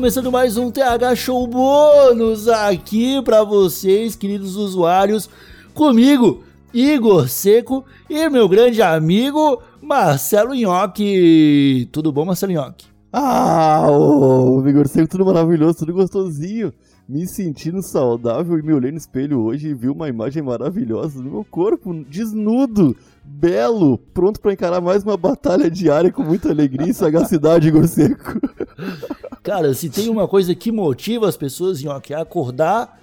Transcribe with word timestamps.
começando 0.00 0.32
mais 0.32 0.56
um 0.56 0.70
TH 0.70 1.14
Show 1.14 1.46
bônus 1.46 2.48
aqui 2.48 3.20
para 3.20 3.44
vocês, 3.44 4.16
queridos 4.16 4.56
usuários, 4.56 5.28
comigo, 5.74 6.42
Igor 6.72 7.28
Seco 7.28 7.84
e 8.08 8.26
meu 8.30 8.48
grande 8.48 8.80
amigo 8.80 9.60
Marcelo 9.82 10.54
Nhoque. 10.54 11.86
Tudo 11.92 12.10
bom, 12.10 12.24
Marcelo 12.24 12.50
Nhoque? 12.50 12.86
Ah, 13.12 13.90
ô, 13.90 14.66
Igor 14.66 14.88
Seco, 14.88 15.06
tudo 15.06 15.26
maravilhoso, 15.26 15.80
tudo 15.80 15.92
gostosinho. 15.92 16.72
Me 17.06 17.26
sentindo 17.26 17.82
saudável 17.82 18.58
e 18.58 18.62
me 18.62 18.72
olhei 18.72 18.90
no 18.90 18.96
espelho 18.96 19.40
hoje 19.40 19.68
e 19.68 19.74
vi 19.74 19.90
uma 19.90 20.08
imagem 20.08 20.42
maravilhosa 20.42 21.22
do 21.22 21.28
meu 21.28 21.44
corpo, 21.44 21.92
desnudo, 22.08 22.96
belo, 23.22 23.98
pronto 24.14 24.40
para 24.40 24.54
encarar 24.54 24.80
mais 24.80 25.04
uma 25.04 25.18
batalha 25.18 25.70
diária 25.70 26.10
com 26.10 26.22
muita 26.22 26.48
alegria 26.48 26.88
e 26.88 26.94
sagacidade, 26.94 27.68
Igor 27.68 27.86
Seco. 27.86 28.40
Cara, 29.42 29.72
se 29.72 29.88
tem 29.88 30.08
uma 30.08 30.28
coisa 30.28 30.54
que 30.54 30.70
motiva 30.70 31.28
as 31.28 31.36
pessoas, 31.36 31.82
Nhoque, 31.82 32.12
é 32.12 32.16
acordar 32.16 33.00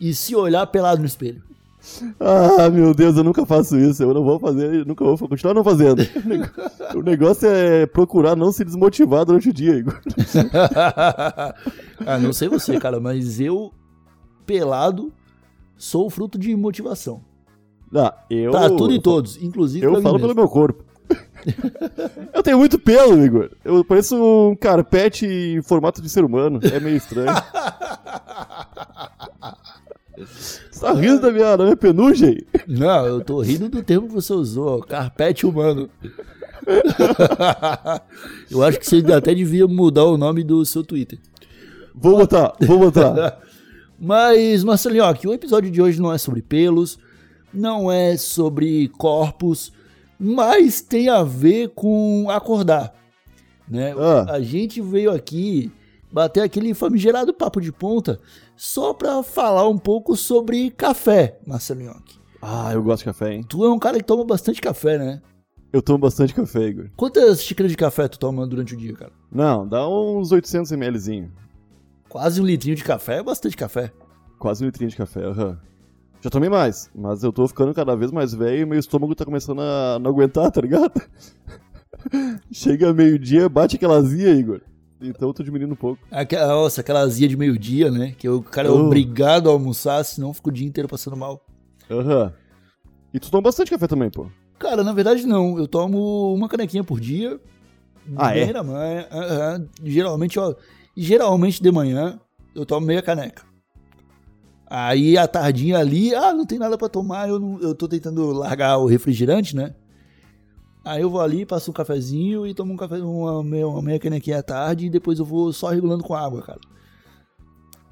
e 0.00 0.14
se 0.14 0.34
olhar 0.34 0.66
pelado 0.66 1.00
no 1.00 1.06
espelho. 1.06 1.42
Ah, 2.18 2.68
meu 2.68 2.92
Deus, 2.92 3.16
eu 3.16 3.22
nunca 3.22 3.46
faço 3.46 3.78
isso. 3.78 4.02
Eu 4.02 4.12
não 4.12 4.24
vou 4.24 4.38
fazer, 4.38 4.84
nunca 4.84 5.04
vou 5.04 5.16
continuar 5.16 5.54
não 5.54 5.62
fazendo. 5.62 6.02
O 6.94 7.02
negócio 7.02 7.48
é 7.48 7.86
procurar 7.86 8.34
não 8.34 8.50
se 8.50 8.64
desmotivar 8.64 9.24
durante 9.24 9.48
o 9.48 9.52
dia, 9.52 9.76
Igor. 9.76 10.00
ah, 12.04 12.18
não 12.20 12.32
sei 12.32 12.48
você, 12.48 12.78
cara, 12.78 12.98
mas 12.98 13.40
eu, 13.40 13.72
pelado, 14.44 15.12
sou 15.76 16.10
fruto 16.10 16.38
de 16.38 16.54
motivação. 16.56 17.22
Ah, 17.94 18.14
eu. 18.28 18.50
Pra 18.50 18.68
tudo 18.68 18.92
e 18.92 19.00
todos, 19.00 19.40
inclusive 19.40 19.86
Eu 19.86 20.02
falo 20.02 20.18
pelo 20.18 20.34
meu 20.34 20.48
corpo. 20.48 20.84
Eu 22.34 22.42
tenho 22.42 22.58
muito 22.58 22.78
pelo, 22.78 23.24
Igor. 23.24 23.50
Eu 23.64 23.84
pareço 23.84 24.16
um 24.16 24.56
carpete 24.56 25.26
em 25.26 25.62
formato 25.62 26.02
de 26.02 26.08
ser 26.08 26.24
humano. 26.24 26.60
É 26.62 26.80
meio 26.80 26.96
estranho. 26.96 27.28
Você 30.16 30.80
tá 30.80 30.92
rindo 30.92 31.20
da 31.20 31.30
minha, 31.30 31.56
da 31.56 31.64
minha 31.64 31.76
penugem? 31.76 32.42
Não, 32.66 33.06
eu 33.06 33.20
tô 33.20 33.40
rindo 33.40 33.68
do 33.68 33.82
termo 33.82 34.08
que 34.08 34.14
você 34.14 34.32
usou, 34.32 34.82
carpete 34.82 35.46
humano. 35.46 35.90
eu 38.50 38.62
acho 38.62 38.78
que 38.78 38.86
você 38.86 39.02
até 39.12 39.34
devia 39.34 39.66
mudar 39.66 40.04
o 40.04 40.16
nome 40.16 40.42
do 40.42 40.64
seu 40.64 40.82
Twitter. 40.82 41.18
Vou 41.94 42.18
botar, 42.18 42.54
vou 42.60 42.78
botar. 42.78 43.40
Mas, 43.98 44.64
Marcelinho, 44.64 45.04
o 45.26 45.32
episódio 45.32 45.70
de 45.70 45.80
hoje 45.80 46.00
não 46.00 46.12
é 46.12 46.18
sobre 46.18 46.42
pelos, 46.42 46.98
não 47.52 47.90
é 47.90 48.16
sobre 48.16 48.88
corpos, 48.88 49.72
mas 50.18 50.80
tem 50.80 51.08
a 51.08 51.22
ver 51.22 51.70
com 51.70 52.26
acordar. 52.30 52.94
Né? 53.68 53.94
Ah. 53.98 54.32
A 54.34 54.40
gente 54.40 54.80
veio 54.80 55.10
aqui 55.10 55.72
bater 56.10 56.42
aquele 56.42 56.72
famigerado 56.72 57.34
papo 57.34 57.60
de 57.60 57.72
ponta 57.72 58.18
só 58.56 58.94
para 58.94 59.22
falar 59.22 59.68
um 59.68 59.78
pouco 59.78 60.16
sobre 60.16 60.70
café, 60.70 61.38
Marcelo 61.46 61.82
Nhoque. 61.82 62.18
Ah, 62.40 62.72
eu 62.72 62.82
gosto 62.82 63.00
de 63.00 63.06
café, 63.06 63.34
hein? 63.34 63.42
Tu 63.42 63.64
é 63.64 63.70
um 63.70 63.78
cara 63.78 63.98
que 63.98 64.04
toma 64.04 64.24
bastante 64.24 64.60
café, 64.60 64.98
né? 64.98 65.20
Eu 65.72 65.82
tomo 65.82 65.98
bastante 65.98 66.32
café, 66.32 66.68
Igor. 66.68 66.88
Quantas 66.96 67.42
xícaras 67.42 67.70
de 67.70 67.76
café 67.76 68.08
tu 68.08 68.18
toma 68.18 68.46
durante 68.46 68.74
o 68.74 68.76
dia, 68.76 68.94
cara? 68.94 69.12
Não, 69.30 69.66
dá 69.66 69.86
uns 69.88 70.32
800 70.32 70.70
mlzinho. 70.72 71.32
Quase 72.08 72.40
um 72.40 72.46
litrinho 72.46 72.76
de 72.76 72.84
café 72.84 73.18
é 73.18 73.22
bastante 73.22 73.56
café. 73.56 73.92
Quase 74.38 74.62
um 74.62 74.66
litrinho 74.66 74.90
de 74.90 74.96
café, 74.96 75.24
aham. 75.24 75.48
Uhum. 75.50 75.56
Já 76.20 76.30
tomei 76.30 76.48
mais, 76.48 76.90
mas 76.94 77.22
eu 77.22 77.32
tô 77.32 77.46
ficando 77.46 77.74
cada 77.74 77.94
vez 77.94 78.10
mais 78.10 78.34
velho 78.34 78.62
e 78.62 78.66
meu 78.66 78.78
estômago 78.78 79.14
tá 79.14 79.24
começando 79.24 79.60
a 79.60 79.98
não 80.00 80.10
aguentar, 80.10 80.50
tá 80.52 80.60
ligado? 80.60 80.92
Chega 82.50 82.92
meio-dia, 82.92 83.48
bate 83.48 83.76
aquela 83.76 83.96
azia, 83.96 84.30
Igor. 84.30 84.60
Então 85.00 85.28
eu 85.28 85.34
tô 85.34 85.42
diminuindo 85.42 85.72
um 85.72 85.76
pouco. 85.76 86.02
Aquela, 86.10 86.46
nossa, 86.48 86.80
aquela 86.80 87.00
azia 87.00 87.28
de 87.28 87.36
meio-dia, 87.36 87.90
né? 87.90 88.14
Que 88.16 88.28
o 88.28 88.42
cara 88.42 88.68
é 88.68 88.70
oh. 88.70 88.86
obrigado 88.86 89.48
a 89.48 89.52
almoçar, 89.52 90.02
senão 90.04 90.32
fica 90.32 90.48
o 90.48 90.52
dia 90.52 90.66
inteiro 90.66 90.88
passando 90.88 91.16
mal. 91.16 91.44
Aham. 91.90 92.24
Uhum. 92.24 92.32
E 93.12 93.20
tu 93.20 93.30
toma 93.30 93.42
bastante 93.42 93.70
café 93.70 93.86
também, 93.86 94.10
pô? 94.10 94.26
Cara, 94.58 94.82
na 94.82 94.92
verdade 94.92 95.26
não. 95.26 95.58
Eu 95.58 95.68
tomo 95.68 96.34
uma 96.34 96.48
canequinha 96.48 96.82
por 96.82 96.98
dia. 96.98 97.38
Ah, 98.16 98.36
é? 98.36 98.52
na 98.52 98.62
manhã. 98.62 99.06
Uhum. 99.12 99.68
Geralmente, 99.84 100.38
ó, 100.38 100.54
geralmente 100.96 101.62
de 101.62 101.70
manhã 101.70 102.18
eu 102.54 102.64
tomo 102.64 102.86
meia 102.86 103.02
caneca. 103.02 103.42
Aí 104.68 105.16
a 105.16 105.28
tardinha 105.28 105.78
ali, 105.78 106.14
ah, 106.14 106.34
não 106.34 106.44
tem 106.44 106.58
nada 106.58 106.76
para 106.76 106.88
tomar, 106.88 107.28
eu, 107.28 107.38
não, 107.38 107.60
eu 107.60 107.74
tô 107.74 107.86
tentando 107.86 108.32
largar 108.32 108.78
o 108.78 108.86
refrigerante, 108.86 109.54
né? 109.54 109.74
Aí 110.84 111.02
eu 111.02 111.10
vou 111.10 111.20
ali, 111.20 111.46
passo 111.46 111.70
um 111.70 111.74
cafezinho 111.74 112.46
e 112.46 112.54
tomo 112.54 112.72
um 112.72 112.76
café, 112.76 112.96
uma 112.98 113.40
uma 113.40 113.82
meia 113.82 113.98
canequinha 113.98 114.38
à 114.38 114.42
tarde 114.42 114.86
e 114.86 114.90
depois 114.90 115.18
eu 115.18 115.24
vou 115.24 115.52
só 115.52 115.68
regulando 115.68 116.02
com 116.02 116.14
água, 116.14 116.42
cara. 116.42 116.60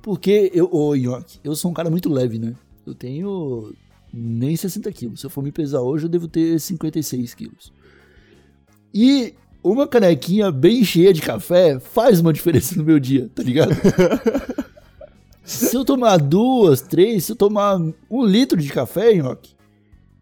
Porque 0.03 0.51
eu, 0.53 0.69
ô 0.73 0.95
Nhoque, 0.95 1.41
eu 1.43 1.57
sou 1.57 1.71
um 1.71 1.75
cara 1.75 1.91
muito 1.91 2.09
leve, 2.09 2.39
né? 2.39 2.55
Eu 2.87 2.95
tenho 2.95 3.73
nem 4.13 4.55
60 4.55 4.93
quilos. 4.93 5.21
Se 5.21 5.27
eu 5.27 5.31
for 5.31 5.43
me 5.43 5.51
pesar 5.51 5.81
hoje, 5.81 6.05
eu 6.05 6.09
devo 6.09 6.29
ter 6.29 6.61
56 6.61 7.35
quilos. 7.35 7.73
E 8.93 9.35
uma 9.63 9.89
canequinha 9.89 10.53
bem 10.53 10.85
cheia 10.85 11.13
de 11.13 11.23
café 11.23 11.81
faz 11.81 12.21
uma 12.21 12.31
diferença 12.35 12.77
no 12.77 12.85
meu 12.85 13.01
dia, 13.01 13.31
tá 13.35 13.43
ligado? 13.43 13.75
se 15.45 15.77
eu 15.77 15.85
tomar 15.85 16.17
duas, 16.17 16.81
três, 16.81 17.25
se 17.25 17.33
eu 17.33 17.37
tomar 17.37 17.79
um 18.11 18.25
litro 18.25 18.61
de 18.61 18.73
café, 18.73 19.15
Nhoque, 19.15 19.55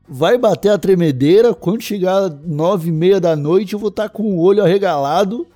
vai 0.09 0.37
bater 0.37 0.71
a 0.71 0.78
tremedeira. 0.78 1.55
Quando 1.55 1.81
chegar 1.81 2.28
nove 2.44 2.88
e 2.88 2.93
meia 2.93 3.21
da 3.21 3.37
noite, 3.37 3.72
eu 3.72 3.78
vou 3.78 3.88
estar 3.88 4.05
tá 4.05 4.09
com 4.09 4.25
o 4.25 4.41
olho 4.41 4.62
arregalado. 4.62 5.47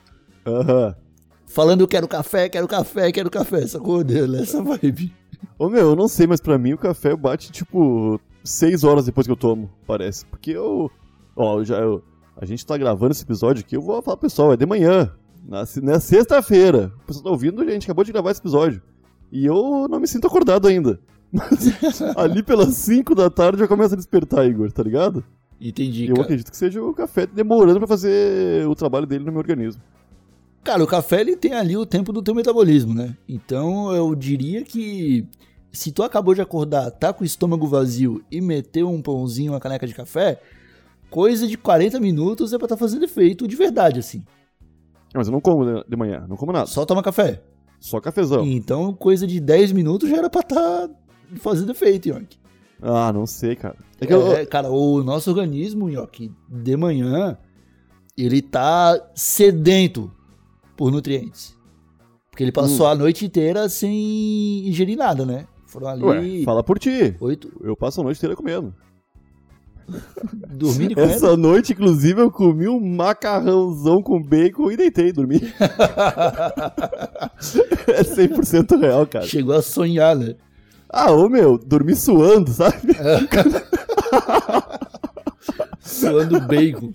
Aham. 0.47 0.87
Uhum. 0.87 1.07
Falando, 1.47 1.81
eu 1.81 1.89
quero 1.89 2.07
café, 2.07 2.49
quero 2.49 2.69
café, 2.69 3.11
quero 3.11 3.31
café. 3.31 3.67
Sacou? 3.67 4.03
Essa 4.39 4.63
vibe. 4.63 5.15
Ô 5.59 5.69
meu, 5.69 5.91
eu 5.91 5.97
não 5.97 6.09
sei, 6.09 6.27
mas 6.27 6.41
pra 6.41 6.59
mim 6.59 6.75
o 6.75 6.79
café 6.79 7.17
bate 7.17 7.51
tipo 7.51 8.21
seis 8.45 8.85
horas 8.85 9.07
depois 9.07 9.27
que 9.27 9.33
eu 9.33 9.37
tomo, 9.37 9.71
parece. 9.87 10.27
Porque 10.27 10.51
eu. 10.51 10.91
Ó, 11.35 11.61
eu 11.61 11.65
já. 11.65 11.79
Eu, 11.79 12.03
a 12.37 12.45
gente 12.45 12.67
tá 12.67 12.77
gravando 12.77 13.13
esse 13.13 13.23
episódio 13.23 13.65
aqui, 13.65 13.77
eu 13.77 13.81
vou 13.81 14.03
falar 14.03 14.19
pro 14.19 14.29
pessoal, 14.29 14.53
é 14.53 14.57
de 14.57 14.67
manhã. 14.67 15.11
Na, 15.49 15.65
na 15.83 16.01
sexta-feira. 16.01 16.93
O 17.03 17.07
pessoal 17.07 17.25
tá 17.25 17.31
ouvindo, 17.31 17.63
a 17.63 17.71
gente 17.71 17.85
acabou 17.85 18.05
de 18.05 18.13
gravar 18.13 18.33
esse 18.33 18.41
episódio. 18.41 18.83
E 19.31 19.45
eu 19.45 19.87
não 19.89 20.01
me 20.01 20.07
sinto 20.07 20.27
acordado 20.27 20.67
ainda. 20.69 21.01
Mas 21.33 21.73
ali 22.17 22.43
pelas 22.43 22.75
5 22.75 23.15
da 23.15 23.29
tarde 23.29 23.59
já 23.59 23.69
começa 23.69 23.95
a 23.95 23.97
despertar, 23.97 24.47
Igor, 24.47 24.71
tá 24.71 24.83
ligado? 24.83 25.25
Entendi. 25.61 26.09
Eu 26.09 26.21
acredito 26.21 26.51
que 26.51 26.57
seja 26.57 26.83
o 26.83 26.93
café 26.93 27.27
demorando 27.27 27.79
para 27.79 27.89
fazer 27.89 28.67
o 28.67 28.75
trabalho 28.75 29.07
dele 29.07 29.25
no 29.25 29.33
meu 29.33 29.41
organismo. 29.41 29.83
Cara, 30.63 30.83
o 30.83 30.87
café 30.87 31.21
ele 31.21 31.37
tem 31.37 31.53
ali 31.53 31.77
o 31.77 31.87
tempo 31.87 32.13
do 32.13 32.23
teu 32.23 32.35
metabolismo, 32.35 32.93
né? 32.93 33.17
Então 33.29 33.95
eu 33.95 34.15
diria 34.15 34.63
que 34.63 35.27
se 35.73 35.93
tu 35.93 36.03
acabou 36.03 36.35
de 36.35 36.41
acordar, 36.41 36.91
tá 36.91 37.13
com 37.13 37.23
o 37.23 37.27
estômago 37.27 37.67
vazio 37.67 38.23
e 38.31 38.41
meteu 38.41 38.91
um 38.91 39.01
pãozinho, 39.01 39.53
uma 39.53 39.61
caneca 39.61 39.87
de 39.87 39.95
café, 39.95 40.41
coisa 41.09 41.47
de 41.47 41.57
40 41.57 42.01
minutos 42.01 42.53
é 42.53 42.59
pra 42.59 42.67
estar 42.67 42.77
tá 42.77 42.81
fazendo 42.81 43.05
efeito 43.05 43.47
de 43.47 43.55
verdade, 43.55 44.01
assim. 44.01 44.25
Mas 45.15 45.29
eu 45.29 45.33
não 45.33 45.41
como 45.41 45.85
de 45.85 45.97
manhã, 45.97 46.27
não 46.29 46.37
como 46.37 46.53
nada. 46.53 46.67
Só 46.67 46.85
toma 46.85 47.03
café? 47.03 47.43
Só 47.81 48.01
cafezão. 48.01 48.47
Então, 48.47 48.93
coisa 48.93 49.27
de 49.27 49.41
10 49.41 49.73
minutos 49.73 50.09
já 50.09 50.17
era 50.17 50.31
pra 50.31 50.41
estar 50.41 50.89
tá 50.89 50.91
fazendo 51.37 51.73
efeito, 51.73 52.09
Yonk. 52.09 52.37
Ah, 52.83 53.13
não 53.13 53.27
sei, 53.27 53.57
cara. 53.57 53.77
É, 54.01 54.07
é 54.07 54.13
eu... 54.13 54.47
Cara, 54.49 54.71
o 54.71 55.03
nosso 55.03 55.31
organismo, 55.31 55.89
Yonk, 55.89 56.31
de 56.49 56.77
manhã, 56.77 57.39
ele 58.17 58.43
tá 58.43 59.01
sedento 59.15 60.11
por 60.77 60.91
nutrientes. 60.91 61.57
Porque 62.31 62.45
ele 62.45 62.53
passou 62.53 62.87
hum. 62.87 62.91
a 62.91 62.95
noite 62.95 63.25
inteira 63.25 63.69
sem 63.69 64.69
ingerir 64.69 64.97
nada, 64.97 65.25
né? 65.25 65.47
Foram 65.67 65.89
ali. 65.89 66.05
Ué, 66.05 66.45
fala 66.45 66.63
por 66.63 66.79
ti. 66.79 67.17
Oito. 67.19 67.51
Eu 67.63 67.77
passo 67.77 68.01
a 68.01 68.05
noite 68.05 68.19
inteira 68.19 68.37
comendo. 68.37 68.75
Dormindo 70.49 70.93
e 70.93 70.95
comendo? 70.95 71.13
Essa 71.13 71.37
noite, 71.37 71.73
inclusive, 71.73 72.21
eu 72.21 72.31
comi 72.31 72.69
um 72.69 72.81
macarrãozão 72.81 74.03
com 74.03 74.23
bacon 74.23 74.71
e 74.71 74.77
deitei 74.77 75.13
dormi. 75.13 75.37
é 77.87 78.03
100% 78.03 78.81
real, 78.81 79.07
cara. 79.07 79.27
Chegou 79.27 79.55
a 79.55 79.63
sonhar, 79.63 80.17
né? 80.17 80.35
Ah, 80.89 81.13
ô 81.13 81.29
meu, 81.29 81.59
dormi 81.59 81.95
suando, 81.95 82.51
sabe? 82.51 82.77
suando 85.81 86.41
bacon. 86.41 86.93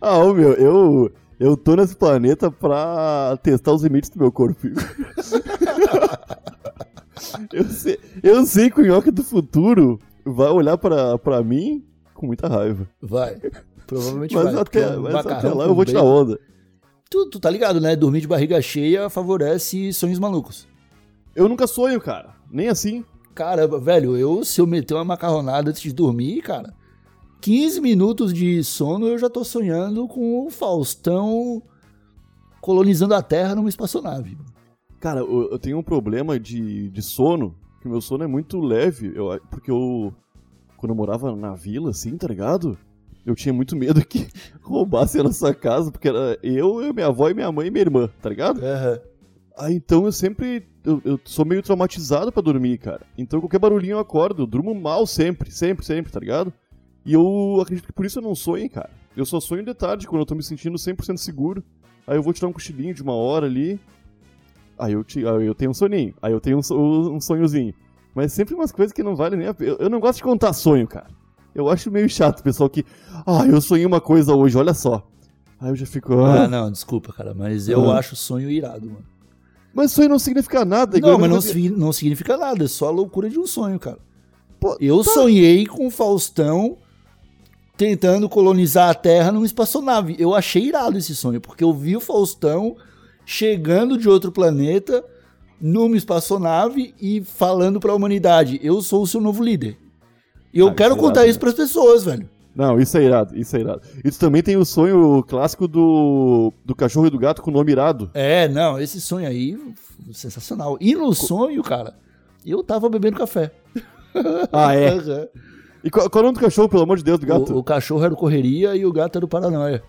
Ah, 0.00 0.18
ô 0.18 0.32
meu, 0.32 0.52
eu, 0.54 1.12
eu 1.38 1.56
tô 1.56 1.76
nesse 1.76 1.96
planeta 1.96 2.50
pra 2.50 3.38
testar 3.42 3.72
os 3.72 3.82
limites 3.82 4.10
do 4.10 4.18
meu 4.18 4.32
corpo. 4.32 4.68
eu, 7.52 7.64
sei, 7.64 7.98
eu 8.22 8.46
sei 8.46 8.70
que 8.70 8.80
o 8.80 8.86
Nhoque 8.86 9.10
do 9.10 9.22
futuro 9.22 9.98
vai 10.24 10.48
olhar 10.48 10.78
pra, 10.78 11.18
pra 11.18 11.42
mim 11.42 11.84
com 12.22 12.26
muita 12.26 12.48
raiva. 12.48 12.88
Vai. 13.00 13.38
Provavelmente 13.86 14.34
mas 14.34 14.44
vai. 14.44 14.62
Até, 14.62 14.96
mas 14.96 15.26
até 15.26 15.52
lá 15.52 15.66
eu 15.66 15.74
vou 15.74 15.84
tirar 15.84 16.02
onda. 16.02 16.38
Tu, 17.10 17.26
tu 17.26 17.38
tá 17.38 17.50
ligado, 17.50 17.80
né? 17.80 17.94
Dormir 17.94 18.22
de 18.22 18.28
barriga 18.28 18.62
cheia 18.62 19.10
favorece 19.10 19.92
sonhos 19.92 20.18
malucos. 20.18 20.66
Eu 21.34 21.48
nunca 21.48 21.66
sonho, 21.66 22.00
cara. 22.00 22.34
Nem 22.50 22.68
assim. 22.68 23.04
Cara, 23.34 23.66
velho, 23.66 24.16
eu 24.16 24.44
se 24.44 24.60
eu 24.60 24.66
meter 24.66 24.94
uma 24.94 25.04
macarronada 25.04 25.70
antes 25.70 25.82
de 25.82 25.92
dormir, 25.92 26.42
cara, 26.42 26.74
15 27.40 27.80
minutos 27.80 28.32
de 28.32 28.62
sono 28.62 29.08
eu 29.08 29.18
já 29.18 29.28
tô 29.28 29.42
sonhando 29.44 30.06
com 30.06 30.46
o 30.46 30.50
Faustão 30.50 31.62
colonizando 32.60 33.14
a 33.14 33.22
Terra 33.22 33.54
numa 33.54 33.68
espaçonave. 33.68 34.38
Cara, 35.00 35.20
eu, 35.20 35.50
eu 35.50 35.58
tenho 35.58 35.78
um 35.78 35.82
problema 35.82 36.38
de, 36.38 36.88
de 36.90 37.02
sono, 37.02 37.56
que 37.80 37.88
meu 37.88 38.00
sono 38.00 38.22
é 38.22 38.26
muito 38.26 38.60
leve, 38.60 39.12
eu, 39.14 39.38
porque 39.50 39.70
eu, 39.70 40.14
quando 40.82 40.90
eu 40.90 40.96
morava 40.96 41.36
na 41.36 41.54
vila, 41.54 41.90
assim, 41.90 42.16
tá 42.16 42.26
ligado? 42.26 42.76
Eu 43.24 43.36
tinha 43.36 43.52
muito 43.52 43.76
medo 43.76 44.04
que 44.04 44.26
roubassem 44.60 45.20
a 45.20 45.24
nossa 45.24 45.54
casa, 45.54 45.92
porque 45.92 46.08
era 46.08 46.36
eu, 46.42 46.92
minha 46.92 47.06
avó 47.06 47.30
e 47.30 47.34
minha 47.34 47.52
mãe 47.52 47.68
e 47.68 47.70
minha 47.70 47.82
irmã, 47.82 48.10
tá 48.20 48.28
ligado? 48.28 48.60
Aham. 48.60 49.00
Ah, 49.56 49.70
então 49.70 50.06
eu 50.06 50.10
sempre. 50.10 50.66
Eu, 50.84 51.00
eu 51.04 51.20
sou 51.24 51.44
meio 51.44 51.62
traumatizado 51.62 52.32
pra 52.32 52.42
dormir, 52.42 52.78
cara. 52.78 53.02
Então 53.16 53.38
qualquer 53.38 53.60
barulhinho 53.60 53.92
eu 53.92 53.98
acordo. 54.00 54.42
Eu 54.42 54.46
durmo 54.46 54.74
mal 54.74 55.06
sempre, 55.06 55.52
sempre, 55.52 55.86
sempre, 55.86 56.10
tá 56.10 56.18
ligado? 56.18 56.52
E 57.06 57.12
eu 57.12 57.60
acredito 57.62 57.86
que 57.86 57.92
por 57.92 58.04
isso 58.04 58.18
eu 58.18 58.22
não 58.24 58.34
sonho, 58.34 58.68
cara. 58.68 58.90
Eu 59.16 59.24
só 59.24 59.38
sonho 59.38 59.64
de 59.64 59.74
tarde, 59.74 60.08
quando 60.08 60.22
eu 60.22 60.26
tô 60.26 60.34
me 60.34 60.42
sentindo 60.42 60.76
100% 60.76 61.16
seguro. 61.16 61.62
Aí 62.04 62.16
eu 62.16 62.22
vou 62.24 62.32
tirar 62.32 62.48
um 62.48 62.52
cochilinho 62.52 62.92
de 62.92 63.02
uma 63.02 63.14
hora 63.14 63.46
ali. 63.46 63.78
Aí 64.76 64.94
eu, 64.94 65.04
te, 65.04 65.24
aí 65.24 65.46
eu 65.46 65.54
tenho 65.54 65.70
um 65.70 65.74
soninho. 65.74 66.12
Aí 66.20 66.32
eu 66.32 66.40
tenho 66.40 66.58
um, 66.58 67.14
um 67.14 67.20
sonhozinho. 67.20 67.72
Mas 68.14 68.32
sempre 68.32 68.54
umas 68.54 68.70
coisas 68.72 68.92
que 68.92 69.02
não 69.02 69.16
valem 69.16 69.38
nem 69.38 69.48
a 69.48 69.54
pena. 69.54 69.76
Eu, 69.78 69.88
não 69.90 70.00
gosto 70.00 70.18
de 70.18 70.22
contar 70.24 70.52
sonho, 70.52 70.86
cara. 70.86 71.06
Eu 71.54 71.68
acho 71.68 71.90
meio 71.90 72.08
chato 72.08 72.40
o 72.40 72.42
pessoal 72.42 72.68
que. 72.68 72.84
Ah, 73.26 73.46
eu 73.46 73.60
sonhei 73.60 73.86
uma 73.86 74.00
coisa 74.00 74.34
hoje, 74.34 74.56
olha 74.56 74.74
só. 74.74 75.06
Aí 75.60 75.70
eu 75.70 75.76
já 75.76 75.86
fico. 75.86 76.12
Ah, 76.24 76.44
Ah, 76.44 76.48
não, 76.48 76.70
desculpa, 76.70 77.12
cara, 77.12 77.32
mas 77.34 77.68
eu 77.68 77.90
Ah. 77.90 77.98
acho 77.98 78.14
sonho 78.16 78.50
irado, 78.50 78.86
mano. 78.86 79.04
mas 79.74 79.92
sonho 79.92 80.08
não 80.08 80.18
significa 80.18 80.64
nada. 80.64 80.98
igual 80.98 81.12
Não, 81.12 81.20
mas 81.20 81.54
não, 81.54 81.70
não 81.78 81.92
significa 81.92 82.36
nada, 82.36 82.64
é 82.64 82.68
só 82.68 82.88
a 82.88 82.90
loucura 82.90 83.30
de 83.30 83.38
um 83.38 83.46
sonho, 83.46 83.78
cara. 83.78 83.98
Pô, 84.60 84.76
Eu 84.80 85.02
sonhei 85.02 85.66
com 85.66 85.86
o 85.86 85.90
Faustão 85.90 86.76
tentando 87.76 88.28
colonizar 88.28 88.90
a 88.90 88.94
Terra 88.94 89.32
numa 89.32 89.46
espaçonave. 89.46 90.14
Eu 90.18 90.34
achei 90.34 90.64
irado 90.66 90.98
esse 90.98 91.14
sonho, 91.16 91.40
porque 91.40 91.64
eu 91.64 91.72
vi 91.72 91.96
o 91.96 92.00
Faustão 92.00 92.76
chegando 93.24 93.96
de 93.96 94.08
outro 94.08 94.30
planeta 94.30 95.04
numa 95.62 95.96
espaçonave 95.96 96.92
e 97.00 97.22
falando 97.22 97.78
pra 97.78 97.94
humanidade: 97.94 98.58
Eu 98.62 98.82
sou 98.82 99.02
o 99.02 99.06
seu 99.06 99.20
novo 99.20 99.42
líder. 99.42 99.78
E 100.52 100.58
eu 100.58 100.68
Ah, 100.68 100.74
quero 100.74 100.94
é 100.94 100.98
contar 100.98 101.20
irado, 101.20 101.30
isso 101.30 101.38
pras 101.40 101.54
pessoas, 101.54 102.04
velho. 102.04 102.28
Não, 102.54 102.78
isso 102.78 102.98
é 102.98 103.04
irado, 103.04 103.34
isso 103.38 103.56
é 103.56 103.60
irado. 103.60 103.80
Isso 104.04 104.20
também 104.20 104.42
tem 104.42 104.56
o 104.58 104.64
sonho 104.64 105.24
clássico 105.26 105.66
do, 105.66 106.52
do 106.62 106.74
cachorro 106.74 107.06
e 107.06 107.10
do 107.10 107.18
gato 107.18 107.40
com 107.40 107.50
o 107.50 107.54
nome 107.54 107.72
irado. 107.72 108.10
É, 108.12 108.46
não, 108.48 108.78
esse 108.78 109.00
sonho 109.00 109.26
aí, 109.26 109.58
sensacional. 110.12 110.76
E 110.78 110.94
no 110.94 111.14
sonho, 111.14 111.62
cara, 111.62 111.94
eu 112.44 112.62
tava 112.62 112.88
bebendo 112.88 113.16
café. 113.16 113.52
Ah, 114.52 114.76
é? 114.76 114.98
E 115.82 115.90
qual, 115.90 116.10
qual 116.10 116.20
é 116.20 116.24
o 116.24 116.26
nome 116.28 116.38
do 116.38 116.44
cachorro, 116.44 116.68
pelo 116.68 116.82
amor 116.82 116.98
de 116.98 117.02
Deus, 117.02 117.18
do 117.18 117.26
gato? 117.26 117.54
O, 117.54 117.58
o 117.60 117.64
cachorro 117.64 118.04
era 118.04 118.12
o 118.12 118.16
Correria 118.16 118.76
e 118.76 118.84
o 118.84 118.92
gato 118.92 119.16
era 119.16 119.24
o 119.24 119.28
Paranoia. 119.28 119.82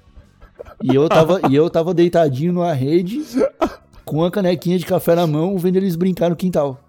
E 0.82 0.96
eu 0.96 1.10
tava, 1.10 1.42
e 1.50 1.54
eu 1.54 1.70
tava 1.70 1.94
deitadinho 1.94 2.54
numa 2.54 2.72
rede 2.72 3.22
com 4.06 4.24
a 4.24 4.32
canequinha 4.32 4.78
de 4.78 4.86
café 4.86 5.16
na 5.16 5.28
mão, 5.28 5.58
vendo 5.58 5.78
eles 5.78 5.96
brincar 5.96 6.30
no 6.30 6.36
quintal. 6.36 6.80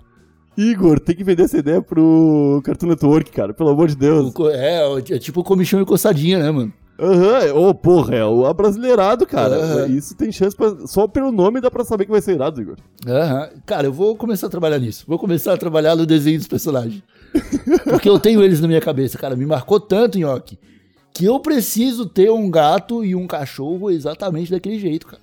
Igor, 0.57 1.01
tem 1.01 1.17
que 1.17 1.25
vender 1.25 1.45
essa 1.45 1.59
ideia 1.59 1.83
pro 1.83 2.61
Cartoon 2.65 2.89
Network, 2.89 3.31
cara, 3.33 3.53
pelo 3.53 3.71
amor 3.71 3.89
de 3.89 3.97
Deus. 3.97 4.33
é, 4.53 5.15
é 5.15 5.19
tipo 5.19 5.43
comichão 5.43 5.81
e 5.81 5.85
coçadinha, 5.85 6.39
né, 6.39 6.51
mano? 6.51 6.73
Aham, 6.99 7.55
ô 7.55 7.75
porra, 7.75 8.15
é 8.15 8.25
o 8.25 8.47
abrasileirado, 8.47 9.27
cara. 9.27 9.57
Aham. 9.57 9.87
Isso 9.89 10.17
tem 10.17 10.31
chance 10.31 10.55
pra. 10.55 10.87
Só 10.87 11.09
pelo 11.09 11.33
nome 11.33 11.61
dá 11.61 11.69
pra 11.69 11.85
saber 11.85 12.05
que 12.05 12.11
vai 12.13 12.21
ser 12.21 12.35
irado, 12.35 12.63
Igor. 12.63 12.77
Aham. 13.07 13.49
Cara, 13.67 13.89
eu 13.89 13.93
vou 13.93 14.15
começar 14.15 14.47
a 14.47 14.51
trabalhar 14.51 14.79
nisso. 14.79 15.05
Vou 15.09 15.19
começar 15.19 15.55
a 15.55 15.57
trabalhar 15.57 15.97
no 15.97 16.07
desenho 16.07 16.39
dos 16.39 16.47
personagens. 16.47 17.03
Porque 17.83 18.09
eu 18.09 18.19
tenho 18.21 18.41
eles 18.43 18.61
na 18.61 18.69
minha 18.69 18.81
cabeça, 18.81 19.19
cara. 19.19 19.35
Me 19.35 19.45
marcou 19.45 19.81
tanto, 19.81 20.19
Nhoque, 20.21 20.57
que 21.13 21.25
eu 21.25 21.41
preciso 21.41 22.07
ter 22.07 22.31
um 22.31 22.49
gato 22.49 23.05
e 23.05 23.17
um 23.17 23.27
cachorro 23.27 23.91
exatamente 23.91 24.53
daquele 24.53 24.79
jeito, 24.79 25.09
cara. 25.09 25.23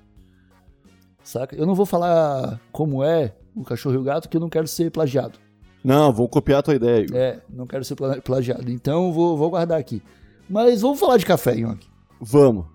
Saca? 1.23 1.56
Eu 1.56 1.65
não 1.65 1.75
vou 1.75 1.85
falar 1.85 2.59
como 2.71 3.03
é 3.03 3.33
o 3.56 3.63
cachorro 3.63 3.95
e 3.95 3.97
o 3.97 4.03
gato, 4.03 4.27
que 4.29 4.38
eu 4.38 4.41
não 4.41 4.50
quero 4.50 4.68
ser 4.68 4.89
plagiado. 4.91 5.38
Não, 5.83 6.12
vou 6.13 6.27
copiar 6.29 6.59
a 6.59 6.63
tua 6.63 6.75
ideia, 6.75 7.01
Igor. 7.03 7.18
É, 7.18 7.39
não 7.50 7.65
quero 7.65 7.83
ser 7.83 7.95
pla- 7.95 8.21
plagiado. 8.21 8.69
Então 8.71 9.12
vou, 9.12 9.35
vou 9.38 9.50
guardar 9.50 9.79
aqui. 9.79 10.01
Mas 10.50 10.81
vamos 10.81 11.00
falar 11.00 11.18
de 11.18 11.25
café, 11.25 11.56
Nhoque. 11.56 11.88
Vamos. 12.19 12.65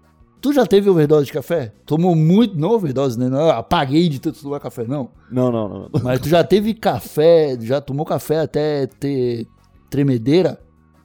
Tu 0.41 0.53
já 0.53 0.67
teve 0.67 0.89
overdose 0.91 1.27
de 1.27 1.33
café? 1.33 1.73
Tomou 1.85 2.15
muito, 2.15 2.57
não 2.59 2.71
overdose, 2.71 3.19
né? 3.19 3.29
Não, 3.29 3.49
apaguei 3.51 4.09
de 4.09 4.21
tanto 4.21 4.41
tomar 4.43 4.61
café, 4.61 4.85
não. 4.87 5.11
Não, 5.31 5.51
não, 5.51 5.69
não. 5.69 5.79
não. 5.81 5.91
Mas 6.03 6.21
tu 6.21 6.29
já 6.29 6.43
teve 6.45 6.75
café, 6.75 7.57
já 7.61 7.81
tomou 7.81 8.05
café 8.07 8.41
até 8.41 8.87
ter 8.87 9.47
tremedeira? 9.91 10.61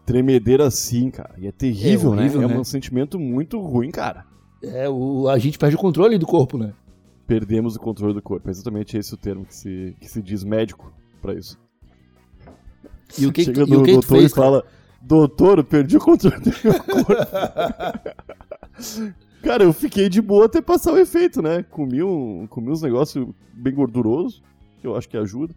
Tremedeira 0.05 0.69
sim, 0.71 1.09
cara. 1.09 1.33
E 1.37 1.47
é 1.47 1.51
terrível, 1.51 2.13
É 2.13 2.17
horrível, 2.17 2.41
né? 2.41 2.47
né? 2.47 2.55
É 2.55 2.59
um 2.59 2.63
sentimento 2.63 3.19
muito 3.19 3.59
ruim, 3.59 3.89
cara. 3.91 4.25
É, 4.61 4.87
o, 4.89 5.27
a 5.27 5.37
gente 5.39 5.57
perde 5.57 5.75
o 5.75 5.79
controle 5.79 6.17
do 6.17 6.25
corpo, 6.27 6.57
né? 6.57 6.73
Perdemos 7.31 7.77
o 7.77 7.79
controle 7.79 8.13
do 8.13 8.21
corpo. 8.21 8.49
É 8.49 8.51
exatamente 8.51 8.97
esse 8.97 9.13
o 9.13 9.17
termo 9.17 9.45
que 9.45 9.55
se, 9.55 9.95
que 10.01 10.09
se 10.09 10.21
diz 10.21 10.43
médico 10.43 10.91
pra 11.21 11.33
isso. 11.33 11.57
E 13.17 13.25
o 13.25 13.31
que, 13.31 13.45
que 13.45 13.47
Chega 13.53 13.65
tu, 13.65 13.71
e 13.71 13.75
o 13.77 13.79
no 13.79 13.85
que 13.85 13.91
que 13.91 13.97
tu 13.99 14.01
doutor 14.01 14.19
fez? 14.19 14.31
e 14.33 14.35
fala: 14.35 14.65
Doutor, 15.01 15.59
eu 15.59 15.63
perdi 15.63 15.95
o 15.95 16.01
controle 16.01 16.41
do 16.41 16.51
meu 16.61 16.83
corpo. 16.83 17.13
cara, 19.41 19.63
eu 19.63 19.71
fiquei 19.71 20.09
de 20.09 20.21
boa 20.21 20.47
até 20.47 20.61
passar 20.61 20.91
o 20.91 20.97
efeito, 20.97 21.41
né? 21.41 21.63
Comi, 21.63 22.03
um, 22.03 22.45
comi 22.47 22.69
uns 22.69 22.81
negócios 22.81 23.25
bem 23.53 23.73
gordurosos, 23.73 24.43
que 24.81 24.85
eu 24.85 24.97
acho 24.97 25.07
que 25.07 25.15
ajuda. 25.15 25.55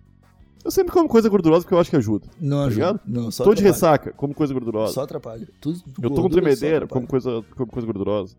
Eu 0.64 0.70
sempre 0.70 0.92
como 0.92 1.08
coisa 1.08 1.28
gordurosa 1.28 1.64
porque 1.64 1.74
eu 1.74 1.80
acho 1.80 1.90
que 1.90 1.96
ajuda. 1.96 2.28
Não 2.40 2.60
ajuda. 2.60 2.74
ligado? 2.74 3.00
Não, 3.04 3.32
só 3.32 3.42
Tô 3.42 3.52
de 3.52 3.64
ressaca, 3.64 4.12
como 4.12 4.32
coisa 4.32 4.54
gordurosa. 4.54 4.92
Só 4.92 5.02
atrapalha. 5.02 5.48
Tudo, 5.60 5.82
Eu 6.00 6.08
tô 6.08 6.22
com 6.22 6.28
tremedeira, 6.28 6.86
como 6.86 7.04
coisa, 7.04 7.44
como 7.56 7.72
coisa 7.72 7.84
gordurosa. 7.84 8.36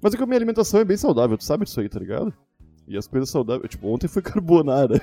Mas 0.00 0.14
é 0.14 0.16
que 0.16 0.22
a 0.22 0.26
minha 0.26 0.36
alimentação 0.38 0.80
é 0.80 0.84
bem 0.84 0.96
saudável, 0.96 1.36
tu 1.36 1.44
sabe 1.44 1.64
disso 1.64 1.80
aí, 1.80 1.88
tá 1.88 1.98
ligado? 1.98 2.32
E 2.86 2.96
as 2.96 3.06
coisas 3.06 3.28
saudáveis, 3.28 3.70
tipo, 3.70 3.86
ontem 3.88 4.08
foi 4.08 4.22
carbonara. 4.22 5.00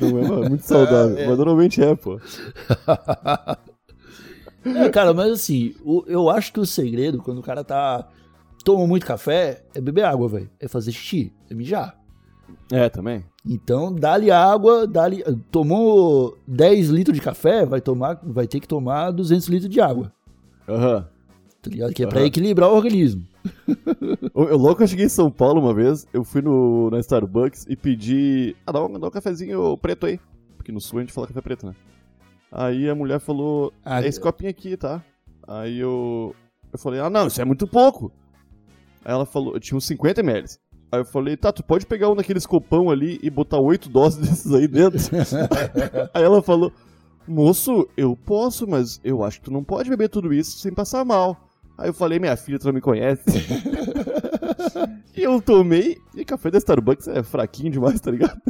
Não 0.00 0.18
é 0.18 0.28
mas 0.28 0.48
muito 0.48 0.62
saudável, 0.66 1.18
É. 1.18 1.26
mas 1.26 1.36
normalmente 1.36 1.82
é, 1.82 1.94
pô. 1.94 2.18
É, 4.64 4.88
cara, 4.88 5.14
mas 5.14 5.30
assim, 5.30 5.74
eu 6.08 6.28
acho 6.28 6.52
que 6.52 6.58
o 6.58 6.66
segredo, 6.66 7.22
quando 7.22 7.38
o 7.38 7.42
cara 7.42 7.62
tá. 7.62 8.08
toma 8.64 8.84
muito 8.84 9.06
café, 9.06 9.62
é 9.72 9.80
beber 9.80 10.04
água, 10.04 10.28
velho. 10.28 10.50
É 10.58 10.66
fazer 10.66 10.90
xixi, 10.90 11.32
é 11.48 11.54
mijar. 11.54 11.96
É, 12.72 12.88
também. 12.88 13.24
Então, 13.48 13.94
dá-lhe 13.94 14.28
água, 14.28 14.84
dá-lhe. 14.84 15.22
Tomou 15.52 16.36
10 16.48 16.88
litros 16.88 17.14
de 17.16 17.22
café, 17.22 17.64
vai, 17.64 17.80
tomar, 17.80 18.18
vai 18.24 18.48
ter 18.48 18.58
que 18.58 18.66
tomar 18.66 19.12
200 19.12 19.46
litros 19.46 19.70
de 19.70 19.80
água. 19.80 20.12
Aham. 20.68 21.06
Tá 21.66 21.70
ligado? 21.70 21.92
Que 21.92 22.04
é 22.04 22.06
pra 22.06 22.18
Aham. 22.20 22.26
equilibrar 22.26 22.70
o 22.70 22.76
organismo. 22.76 23.26
Eu, 24.34 24.48
eu 24.50 24.56
logo 24.58 24.76
que 24.76 24.82
eu 24.82 24.86
cheguei 24.86 25.06
em 25.06 25.08
São 25.08 25.30
Paulo 25.30 25.60
uma 25.60 25.72
vez, 25.72 26.06
eu 26.12 26.22
fui 26.24 26.42
no, 26.42 26.90
na 26.90 26.98
Starbucks 27.00 27.64
e 27.68 27.74
pedi. 27.76 28.54
Ah, 28.66 28.72
dá 28.72 28.84
um, 28.84 28.98
dá 28.98 29.06
um 29.06 29.10
cafezinho 29.10 29.76
preto 29.78 30.04
aí. 30.06 30.20
Porque 30.56 30.70
no 30.70 30.80
sul 30.80 30.98
a 30.98 31.02
gente 31.02 31.12
fala 31.12 31.26
café 31.26 31.40
preto, 31.40 31.66
né? 31.66 31.74
Aí 32.52 32.88
a 32.88 32.94
mulher 32.94 33.18
falou: 33.18 33.72
Ah, 33.84 34.02
É 34.02 34.08
esse 34.08 34.20
copinho 34.20 34.50
aqui, 34.50 34.76
tá? 34.76 35.02
Aí 35.46 35.78
eu. 35.78 36.34
Eu 36.72 36.78
falei: 36.78 37.00
Ah, 37.00 37.08
não, 37.08 37.28
isso 37.28 37.40
é 37.40 37.44
muito 37.44 37.66
pouco. 37.66 38.12
Aí 39.04 39.12
ela 39.12 39.24
falou: 39.24 39.58
Tinha 39.58 39.78
uns 39.78 39.86
50 39.86 40.20
ml. 40.20 40.48
Aí 40.92 41.00
eu 41.00 41.04
falei: 41.04 41.36
Tá, 41.36 41.50
tu 41.52 41.62
pode 41.62 41.86
pegar 41.86 42.10
um 42.10 42.16
daqueles 42.16 42.44
copão 42.46 42.90
ali 42.90 43.18
e 43.22 43.30
botar 43.30 43.58
oito 43.58 43.88
doses 43.88 44.18
desses 44.28 44.52
aí 44.52 44.68
dentro? 44.68 44.98
aí 46.12 46.22
ela 46.22 46.42
falou: 46.42 46.72
Moço, 47.26 47.88
eu 47.96 48.14
posso, 48.16 48.66
mas 48.68 49.00
eu 49.02 49.24
acho 49.24 49.38
que 49.38 49.46
tu 49.46 49.50
não 49.52 49.64
pode 49.64 49.88
beber 49.88 50.08
tudo 50.08 50.34
isso 50.34 50.58
sem 50.58 50.72
passar 50.72 51.04
mal. 51.04 51.45
Aí 51.78 51.88
eu 51.88 51.94
falei, 51.94 52.18
minha 52.18 52.36
filha, 52.36 52.58
tu 52.58 52.66
não 52.66 52.72
me 52.72 52.80
conhece. 52.80 53.22
e 55.14 55.22
eu 55.22 55.40
tomei, 55.40 55.98
e 56.14 56.24
café 56.24 56.50
da 56.50 56.58
Starbucks 56.58 57.08
é 57.08 57.22
fraquinho 57.22 57.70
demais, 57.70 58.00
tá 58.00 58.10
ligado? 58.10 58.40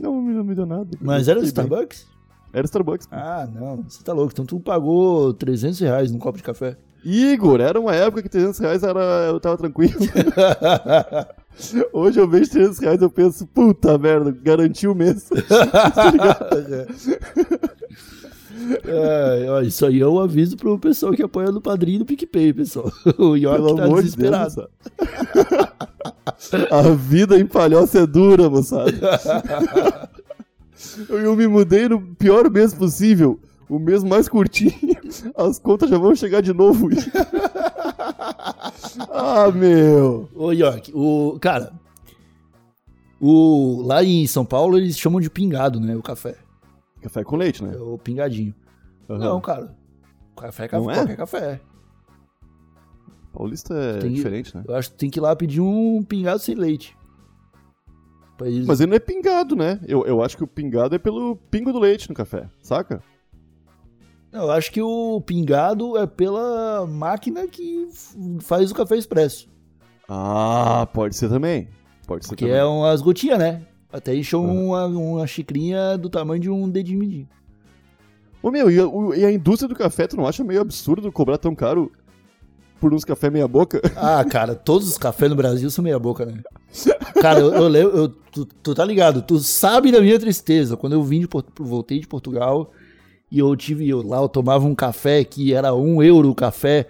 Não, 0.00 0.20
não 0.20 0.44
me 0.44 0.54
deu 0.54 0.66
nada. 0.66 0.96
Mas 1.00 1.28
era 1.28 1.40
do. 1.40 1.46
Starbucks? 1.46 2.06
Era 2.52 2.64
Starbucks. 2.64 3.06
pô. 3.06 3.14
Ah, 3.16 3.48
não. 3.52 3.82
Você 3.88 4.02
tá 4.02 4.12
louco. 4.12 4.32
Então 4.32 4.44
tu 4.44 4.60
pagou 4.60 5.34
300 5.34 5.80
reais 5.80 6.10
num 6.12 6.18
copo 6.18 6.38
de 6.38 6.44
café. 6.44 6.76
Igor, 7.04 7.60
era 7.60 7.78
uma 7.78 7.94
época 7.94 8.22
que 8.22 8.28
300 8.30 8.58
reais 8.60 8.82
era, 8.82 9.00
eu 9.28 9.38
tava 9.38 9.58
tranquilo. 9.58 9.92
Hoje 11.92 12.18
eu 12.18 12.28
vejo 12.28 12.50
300 12.50 12.78
reais 12.78 13.00
e 13.00 13.04
eu 13.04 13.10
penso, 13.10 13.46
puta 13.46 13.98
merda, 13.98 14.32
garantiu 14.32 14.92
o 14.92 14.94
mês. 14.94 15.28
É, 18.84 19.46
ó, 19.50 19.60
isso 19.60 19.84
aí 19.84 20.00
é 20.00 20.06
um 20.06 20.18
aviso 20.18 20.56
pro 20.56 20.78
pessoal 20.78 21.12
que 21.12 21.22
apoia 21.22 21.50
no 21.50 21.60
padrinho 21.60 22.00
do 22.00 22.04
PicPay, 22.04 22.52
pessoal. 22.52 22.90
O 23.18 23.36
York 23.36 23.62
Pelo 23.62 23.76
tá 23.76 23.86
Deus, 23.86 24.02
desesperado. 24.02 24.44
moçada. 24.44 24.70
A 26.70 26.82
vida 26.90 27.38
em 27.38 27.46
palhoça 27.46 28.00
é 28.00 28.06
dura, 28.06 28.48
moçada. 28.48 28.92
Eu, 31.08 31.18
eu 31.24 31.36
me 31.36 31.46
mudei 31.46 31.88
no 31.88 32.00
pior 32.00 32.48
mês 32.50 32.72
possível. 32.74 33.40
O 33.68 33.78
mês 33.78 34.04
mais 34.04 34.28
curtinho. 34.28 34.74
As 35.36 35.58
contas 35.58 35.88
já 35.90 35.98
vão 35.98 36.14
chegar 36.14 36.40
de 36.42 36.52
novo. 36.52 36.88
ah, 39.10 39.50
meu. 39.50 40.28
Ô, 40.34 40.52
York, 40.52 40.92
o. 40.94 41.38
Cara. 41.40 41.72
O, 43.20 43.82
lá 43.86 44.04
em 44.04 44.26
São 44.26 44.44
Paulo 44.44 44.76
eles 44.76 44.98
chamam 44.98 45.20
de 45.20 45.30
pingado, 45.30 45.80
né? 45.80 45.96
O 45.96 46.02
café. 46.02 46.36
Café 47.04 47.22
com 47.22 47.36
leite, 47.36 47.62
né? 47.62 47.74
É 47.74 47.78
o 47.78 47.96
pingadinho. 47.98 48.54
Aham. 49.08 49.18
Não, 49.18 49.40
cara. 49.40 49.76
Café 50.36 50.64
é 50.64 50.68
café. 50.68 50.82
Não 50.82 50.90
é? 50.90 50.94
Qualquer 50.94 51.16
café. 51.16 51.60
Paulista 53.32 53.74
é 53.74 53.98
diferente, 54.08 54.56
né? 54.56 54.64
Eu 54.66 54.74
acho 54.76 54.90
que 54.90 54.96
tem 54.96 55.10
que 55.10 55.18
ir 55.18 55.22
lá 55.22 55.34
pedir 55.34 55.60
um 55.60 56.02
pingado 56.02 56.38
sem 56.38 56.54
leite. 56.54 56.96
Eles- 58.40 58.66
Mas 58.66 58.80
ele 58.80 58.90
não 58.90 58.96
é 58.96 59.00
pingado, 59.00 59.54
né? 59.56 59.80
Eu, 59.86 60.04
eu 60.06 60.22
acho 60.22 60.36
que 60.36 60.44
o 60.44 60.46
pingado 60.46 60.94
é 60.94 60.98
pelo 60.98 61.36
pingo 61.50 61.72
do 61.72 61.78
leite 61.78 62.08
no 62.08 62.14
café, 62.14 62.48
saca? 62.60 63.02
Eu 64.32 64.50
acho 64.50 64.72
que 64.72 64.80
o 64.82 65.20
pingado 65.20 65.96
é 65.96 66.06
pela 66.06 66.86
máquina 66.86 67.46
que 67.46 67.88
faz 68.40 68.70
o 68.70 68.74
café 68.74 68.96
expresso. 68.96 69.48
Ah, 70.08 70.88
pode 70.92 71.14
ser 71.14 71.28
também. 71.28 71.68
Pode 72.06 72.26
ser 72.26 72.34
Que 72.36 72.44
também. 72.44 72.58
é 72.58 72.64
umas 72.64 73.00
gotinhas, 73.02 73.38
né? 73.38 73.62
Até 73.94 74.12
encheu 74.16 74.40
Uhum. 74.42 74.66
uma, 74.70 74.86
uma 74.86 75.26
xicrinha 75.26 75.96
do 75.96 76.10
tamanho 76.10 76.40
de 76.42 76.50
um 76.50 76.68
dedinho 76.68 76.98
medinho. 76.98 77.28
Ô 78.42 78.50
meu, 78.50 78.68
e 78.68 78.78
a, 78.80 78.86
o- 78.88 79.14
e 79.14 79.24
a 79.24 79.30
indústria 79.30 79.68
do 79.68 79.74
café, 79.76 80.08
tu 80.08 80.16
não 80.16 80.26
acha 80.26 80.42
meio 80.42 80.60
absurdo 80.60 81.12
cobrar 81.12 81.38
tão 81.38 81.54
caro 81.54 81.92
por 82.80 82.92
uns 82.92 83.04
café 83.04 83.30
meia 83.30 83.46
boca? 83.46 83.80
Ah, 83.96 84.24
cara, 84.24 84.54
todos 84.56 84.88
os 84.88 84.98
cafés 84.98 85.30
no 85.30 85.36
Brasil 85.36 85.70
são 85.70 85.84
meia 85.84 85.98
boca, 85.98 86.26
né? 86.26 86.42
Cara, 87.22 87.38
eu, 87.38 87.54
eu 87.54 87.68
lembro, 87.68 87.96
eu- 87.96 88.08
tu, 88.08 88.44
tu 88.44 88.74
tá 88.74 88.84
ligado, 88.84 89.22
tu 89.22 89.38
sabe 89.38 89.92
da 89.92 90.00
minha 90.00 90.18
tristeza. 90.18 90.76
Quando 90.76 90.94
eu 90.94 91.02
vim 91.04 91.20
de 91.20 91.28
voltei 91.60 92.00
de 92.00 92.08
Portugal 92.08 92.72
e 93.30 93.38
eu 93.38 93.54
tive 93.54 93.88
eu, 93.88 94.02
lá, 94.06 94.18
eu 94.20 94.28
tomava 94.28 94.66
um 94.66 94.74
café 94.74 95.22
que 95.22 95.54
era 95.54 95.72
um 95.72 96.02
euro 96.02 96.30
o 96.30 96.34
café 96.34 96.88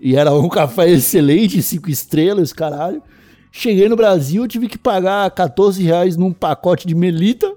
e 0.00 0.16
era 0.16 0.34
um 0.34 0.48
café 0.50 0.90
excelente, 0.90 1.62
cinco 1.62 1.88
estrelas, 1.88 2.52
caralho. 2.52 3.00
Cheguei 3.56 3.88
no 3.88 3.94
Brasil, 3.94 4.48
tive 4.48 4.66
que 4.66 4.76
pagar 4.76 5.30
14 5.30 5.80
reais 5.80 6.16
num 6.16 6.32
pacote 6.32 6.88
de 6.88 6.94
melita. 6.94 7.54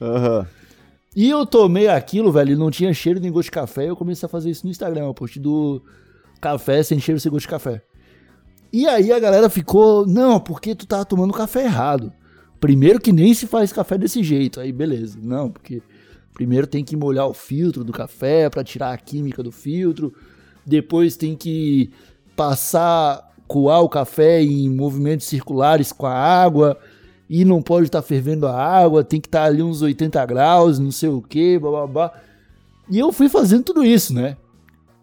Aham. 0.00 0.44
E 1.14 1.30
eu 1.30 1.46
tomei 1.46 1.86
aquilo, 1.86 2.32
velho, 2.32 2.54
e 2.54 2.56
não 2.56 2.68
tinha 2.68 2.92
cheiro 2.92 3.20
nem 3.20 3.30
gosto 3.30 3.46
de 3.46 3.52
café. 3.52 3.88
Eu 3.88 3.94
comecei 3.94 4.26
a 4.26 4.28
fazer 4.28 4.50
isso 4.50 4.66
no 4.66 4.72
Instagram, 4.72 5.12
post 5.12 5.38
do 5.38 5.80
café 6.40 6.82
sem 6.82 6.98
cheiro 6.98 7.20
sem 7.20 7.30
gosto 7.30 7.44
de 7.44 7.48
café. 7.48 7.80
E 8.72 8.88
aí 8.88 9.12
a 9.12 9.20
galera 9.20 9.48
ficou, 9.48 10.04
não, 10.04 10.40
porque 10.40 10.74
tu 10.74 10.84
tá 10.84 11.04
tomando 11.04 11.32
café 11.32 11.62
errado. 11.62 12.12
Primeiro 12.58 13.00
que 13.00 13.12
nem 13.12 13.32
se 13.32 13.46
faz 13.46 13.72
café 13.72 13.96
desse 13.96 14.24
jeito. 14.24 14.58
Aí 14.58 14.72
beleza, 14.72 15.16
não, 15.22 15.48
porque 15.48 15.80
primeiro 16.34 16.66
tem 16.66 16.82
que 16.82 16.96
molhar 16.96 17.28
o 17.28 17.34
filtro 17.34 17.84
do 17.84 17.92
café 17.92 18.50
pra 18.50 18.64
tirar 18.64 18.92
a 18.92 18.98
química 18.98 19.44
do 19.44 19.52
filtro. 19.52 20.12
Depois 20.66 21.16
tem 21.16 21.36
que 21.36 21.92
passar, 22.34 23.29
coar 23.50 23.82
o 23.82 23.88
café 23.88 24.40
em 24.40 24.70
movimentos 24.70 25.26
circulares 25.26 25.90
com 25.90 26.06
a 26.06 26.14
água 26.14 26.78
e 27.28 27.44
não 27.44 27.60
pode 27.60 27.86
estar 27.86 28.00
fervendo 28.00 28.46
a 28.46 28.54
água, 28.56 29.02
tem 29.02 29.20
que 29.20 29.26
estar 29.26 29.42
ali 29.42 29.60
uns 29.60 29.82
80 29.82 30.24
graus, 30.24 30.78
não 30.78 30.92
sei 30.92 31.08
o 31.08 31.20
que, 31.20 31.58
blá. 31.58 32.12
E 32.88 32.96
eu 32.96 33.10
fui 33.10 33.28
fazendo 33.28 33.64
tudo 33.64 33.84
isso, 33.84 34.14
né? 34.14 34.36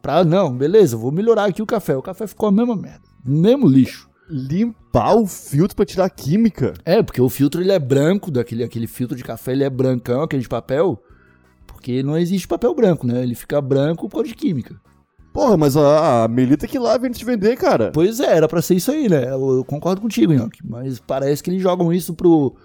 Pra, 0.02 0.24
não, 0.24 0.56
beleza, 0.56 0.96
vou 0.96 1.12
melhorar 1.12 1.44
aqui 1.44 1.62
o 1.62 1.66
café. 1.66 1.98
O 1.98 2.02
café 2.02 2.26
ficou 2.26 2.48
a 2.48 2.52
mesma 2.52 2.74
merda, 2.74 3.02
mesmo 3.26 3.68
lixo. 3.68 4.10
Limpar 4.30 5.18
o 5.18 5.28
filtro 5.28 5.76
pra 5.76 5.86
tirar 5.86 6.06
a 6.06 6.10
química. 6.10 6.74
É, 6.86 7.04
porque 7.04 7.22
o 7.22 7.28
filtro 7.28 7.60
ele 7.62 7.74
é 7.74 7.80
branco, 7.80 8.32
daquele 8.32 8.64
aquele 8.64 8.88
filtro 8.88 9.18
de 9.18 9.26
café 9.26 9.52
ele 9.52 9.66
é 9.66 9.70
brancão, 9.70 10.22
aquele 10.22 10.44
de 10.44 10.50
papel, 10.50 11.04
porque 11.66 12.02
não 12.02 12.18
existe 12.18 12.48
papel 12.48 12.74
branco, 12.74 13.06
né? 13.06 13.24
Ele 13.24 13.36
fica 13.36 13.60
branco 13.60 14.08
por 14.08 14.16
causa 14.20 14.30
de 14.30 14.36
química. 14.36 14.80
Porra, 15.38 15.56
mas 15.56 15.78
a, 15.78 16.24
a 16.24 16.28
Melita 16.28 16.66
que 16.66 16.80
lava 16.80 17.06
antes 17.06 17.20
de 17.20 17.24
vender, 17.24 17.56
cara. 17.58 17.92
Pois 17.94 18.20
é, 18.20 18.36
era 18.36 18.48
pra 18.48 18.60
ser 18.60 18.74
isso 18.74 18.90
aí, 18.90 19.08
né? 19.08 19.24
Eu, 19.26 19.58
eu 19.58 19.64
concordo 19.64 20.02
contigo, 20.02 20.34
Nhoque, 20.34 20.62
mas 20.68 21.00
parece 21.00 21.44
que 21.44 21.52
eles 21.52 21.62
jogam 21.62 21.94
isso 21.94 22.16
pro, 22.16 22.56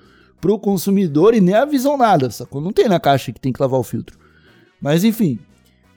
pro 0.41 0.59
consumidor 0.59 1.35
e 1.35 1.41
nem 1.43 1.55
avisam 1.55 1.99
nada, 1.99 2.31
sacou? 2.31 2.63
Não 2.63 2.73
tem 2.73 2.89
na 2.89 2.99
caixa 2.99 3.31
que 3.31 3.39
tem 3.39 3.53
que 3.53 3.61
lavar 3.61 3.79
o 3.79 3.83
filtro. 3.83 4.19
Mas 4.81 5.05
enfim, 5.05 5.39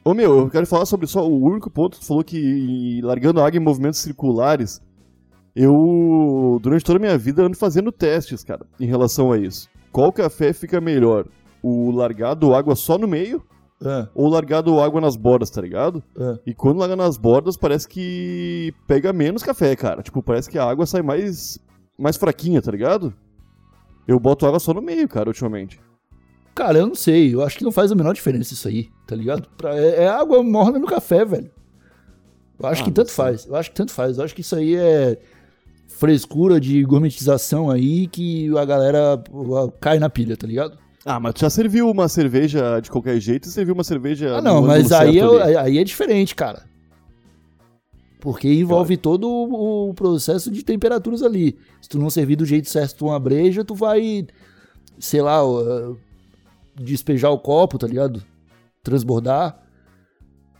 Ô 0.04 0.14
meu, 0.14 0.38
eu 0.38 0.50
quero 0.50 0.68
falar 0.68 0.86
sobre 0.86 1.08
só 1.08 1.26
o 1.26 1.46
único 1.46 1.70
ponto. 1.72 1.98
Tu 1.98 2.06
falou 2.06 2.26
que 2.26 3.00
largando 3.02 3.40
água 3.40 3.58
em 3.58 3.64
movimentos 3.64 4.02
circulares, 4.02 4.82
eu, 5.56 6.60
durante 6.62 6.84
toda 6.84 7.00
a 7.00 7.02
minha 7.02 7.18
vida, 7.18 7.42
ando 7.42 7.56
fazendo 7.56 7.90
testes, 7.90 8.44
cara, 8.44 8.66
em 8.78 8.86
relação 8.86 9.32
a 9.32 9.38
isso. 9.38 9.70
Qual 9.94 10.12
café 10.12 10.52
fica 10.52 10.82
melhor? 10.82 11.26
O 11.64 11.90
largado 11.90 12.54
água 12.54 12.76
só 12.76 12.98
no 12.98 13.08
meio 13.08 13.42
ah, 13.84 14.08
ou 14.16 14.28
largado 14.30 14.80
água 14.80 15.02
nas 15.02 15.16
bordas, 15.16 15.50
tá 15.50 15.62
ligado? 15.62 16.04
ah. 16.18 16.38
E 16.46 16.54
quando 16.54 16.78
larga 16.80 16.96
nas 16.96 17.18
bordas, 17.18 17.58
parece 17.58 17.88
que 17.88 18.74
pega 18.88 19.12
menos 19.14 19.44
café, 19.44 19.76
cara. 19.76 20.02
Tipo, 20.02 20.22
parece 20.24 20.50
que 20.50 20.58
a 20.58 20.64
água 20.64 20.86
sai 20.86 21.02
mais, 21.02 21.60
mais 21.98 22.16
fraquinha, 22.18 22.62
tá 22.62 22.72
ligado? 22.72 23.14
Eu 24.08 24.20
boto 24.20 24.46
água 24.46 24.60
só 24.60 24.74
no 24.74 24.82
meio, 24.82 25.08
cara, 25.08 25.30
ultimamente. 25.30 25.80
Cara, 26.54 26.78
eu 26.80 26.88
não 26.88 26.96
sei. 26.96 27.34
Eu 27.34 27.42
acho 27.44 27.58
que 27.58 27.64
não 27.66 27.72
faz 27.72 27.92
a 27.92 27.96
menor 27.96 28.14
diferença 28.14 28.54
isso 28.54 28.68
aí, 28.68 28.90
tá 29.08 29.16
ligado? 29.16 29.48
Pra- 29.58 29.76
é, 29.76 30.04
é 30.04 30.08
água 30.08 30.42
morna 30.44 30.80
no 30.80 30.88
café, 30.88 31.26
velho. 31.26 31.52
Eu 32.58 32.70
acho 32.70 32.82
Ah, 32.82 32.86
que 32.86 32.92
tanto 32.92 33.08
sei. 33.12 33.16
faz. 33.16 33.46
Eu 33.46 33.56
acho 33.56 33.70
que 33.72 33.76
tanto 33.76 33.92
faz. 33.92 34.18
Eu 34.18 34.24
acho 34.24 34.34
que 34.34 34.42
isso 34.42 34.56
aí 34.56 34.76
é 34.76 35.18
frescura 35.88 36.60
de 36.60 36.84
gourmetização 36.84 37.70
aí 37.70 38.08
que 38.08 38.56
a 38.58 38.64
galera 38.66 39.22
cai 39.82 40.00
na 40.00 40.10
pilha, 40.10 40.38
tá 40.38 40.48
ligado? 40.48 40.78
Ah, 41.08 41.20
mas 41.20 41.36
tu 41.36 41.42
já 41.42 41.50
serviu 41.52 41.88
uma 41.90 42.10
cerveja 42.10 42.80
de 42.80 42.90
qualquer 42.90 43.20
jeito 43.20 43.48
e 43.48 43.52
serviu 43.52 43.76
uma 43.76 43.84
cerveja. 43.84 44.38
Ah, 44.38 44.42
não, 44.42 44.64
mas 44.64 44.92
aí 44.92 45.20
é, 45.20 45.58
aí 45.58 45.78
é 45.78 45.84
diferente, 45.84 46.34
cara. 46.34 46.64
Porque 48.20 48.52
envolve 48.52 48.98
todo 48.98 49.30
o 49.30 49.90
o 49.90 49.94
processo 49.94 50.50
de 50.50 50.64
temperaturas 50.64 51.22
ali. 51.22 51.56
Se 51.80 51.88
tu 51.88 52.00
não 52.00 52.10
servir 52.10 52.36
do 52.36 52.44
jeito 52.46 52.68
certo 52.70 52.96
tu 52.96 53.06
uma 53.06 53.20
breja, 53.20 53.64
tu 53.64 53.76
vai, 53.76 54.26
sei 54.98 55.22
lá, 55.22 55.46
uh, 55.48 55.96
despejar 56.76 57.30
o 57.30 57.38
copo, 57.38 57.78
tá 57.78 57.86
ligado? 57.86 58.24
Transbordar 58.82 59.60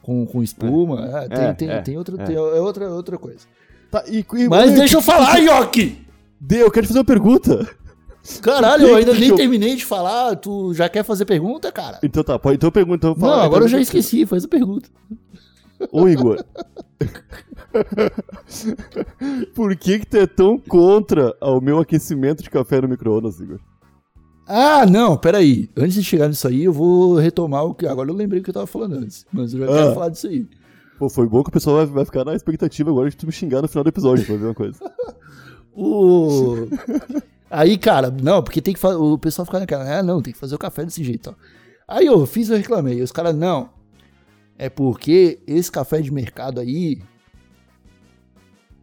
com, 0.04 0.28
com 0.28 0.44
espuma. 0.44 1.08
É, 1.08 1.28
tem, 1.28 1.44
É, 1.46 1.54
tem, 1.54 1.70
é, 1.70 1.82
tem 1.82 1.98
outra, 1.98 2.22
é. 2.22 2.26
tem- 2.26 2.36
é 2.36 2.40
outra, 2.40 2.92
outra 2.92 3.18
coisa. 3.18 3.48
Tá, 3.90 4.04
e, 4.08 4.20
e- 4.20 4.48
Mas 4.48 4.76
deixa 4.76 4.98
eu 4.98 5.02
falar, 5.02 5.40
Yoki! 5.40 6.06
Eu 6.52 6.70
quero 6.70 6.86
te 6.86 6.90
fazer 6.90 7.00
uma 7.00 7.06
pergunta. 7.06 7.68
Caralho, 8.42 8.88
eu 8.88 8.96
ainda 8.96 9.14
nem 9.14 9.30
eu- 9.30 9.36
terminei 9.36 9.76
de 9.76 9.86
falar. 9.86 10.36
Tu 10.36 10.74
já 10.74 10.90
quer 10.90 11.04
fazer 11.04 11.26
pergunta, 11.26 11.72
cara? 11.72 12.00
Então 12.04 12.24
tá, 12.24 12.38
pode, 12.40 12.56
então 12.56 12.72
pergunta. 12.72 13.08
Então 13.08 13.14
Não, 13.14 13.20
fala, 13.30 13.44
agora 13.44 13.66
eu 13.66 13.68
já 13.68 13.78
então- 13.78 13.82
esqueci. 14.00 14.26
Faz 14.26 14.46
a 14.46 14.48
pergunta. 14.48 14.90
Ô, 15.92 16.08
Igor. 16.08 16.44
Por 19.54 19.76
que 19.76 20.00
que 20.00 20.06
tu 20.08 20.18
é 20.18 20.28
tão 20.28 20.58
contra 20.58 21.36
ao 21.42 21.60
meu 21.62 21.80
aquecimento 21.80 22.44
de 22.44 22.50
café 22.50 22.82
no 22.82 22.88
micro-ondas, 22.88 23.40
Igor? 23.40 23.60
Ah, 24.48 24.86
não, 24.86 25.18
peraí. 25.18 25.70
Antes 25.76 25.96
de 25.96 26.04
chegar 26.04 26.28
nisso 26.28 26.48
aí, 26.48 26.64
eu 26.64 26.74
vou 26.74 27.16
retomar 27.16 27.66
o 27.66 27.74
que. 27.74 27.88
Agora 27.88 28.10
eu 28.10 28.16
lembrei 28.16 28.42
o 28.42 28.44
que 28.44 28.50
eu 28.50 28.54
tava 28.54 28.68
falando 28.68 28.94
antes. 28.96 29.26
Mas 29.34 29.54
eu 29.54 29.60
já 29.60 29.68
quero 29.68 29.90
Ah. 29.90 29.94
falar 29.94 30.10
disso 30.10 30.28
aí. 30.28 30.48
Pô, 31.00 31.10
foi 31.10 31.28
bom 31.28 31.44
que 31.44 31.50
o 31.50 31.54
pessoal 31.54 31.78
vai, 31.78 31.86
vai 31.88 32.06
ficar 32.06 32.24
na 32.24 32.36
expectativa 32.36 32.90
agora 32.90 33.10
de 33.10 33.18
tu 33.18 33.26
me 33.26 33.32
xingar 33.32 33.62
no 33.62 33.68
final 33.68 33.84
do 33.84 33.90
episódio, 33.90 34.26
pra 34.26 34.36
ver 34.36 34.46
uma 34.46 34.54
coisa. 34.54 34.80
O. 35.78 36.70
Aí, 37.56 37.78
cara, 37.78 38.12
não, 38.12 38.44
porque 38.44 38.62
tem 38.62 38.74
que 38.74 38.80
fazer. 38.80 38.98
O 38.98 39.18
pessoal 39.18 39.46
fica 39.46 39.60
naquela, 39.60 40.00
ah, 40.00 40.04
não, 40.04 40.22
tem 40.22 40.34
que 40.34 40.40
fazer 40.40 40.56
o 40.56 40.60
café 40.60 40.84
desse 40.84 41.04
jeito, 41.04 41.30
ó. 41.30 41.36
Aí 41.88 42.06
eu 42.08 42.26
fiz, 42.26 42.50
eu 42.50 42.58
reclamei. 42.58 43.02
Os 43.02 43.12
caras, 43.12 43.36
não. 43.36 43.70
É 44.58 44.70
porque 44.70 45.40
esse 45.48 45.72
café 45.72 46.02
de 46.02 46.12
mercado 46.12 46.60
aí. 46.60 47.02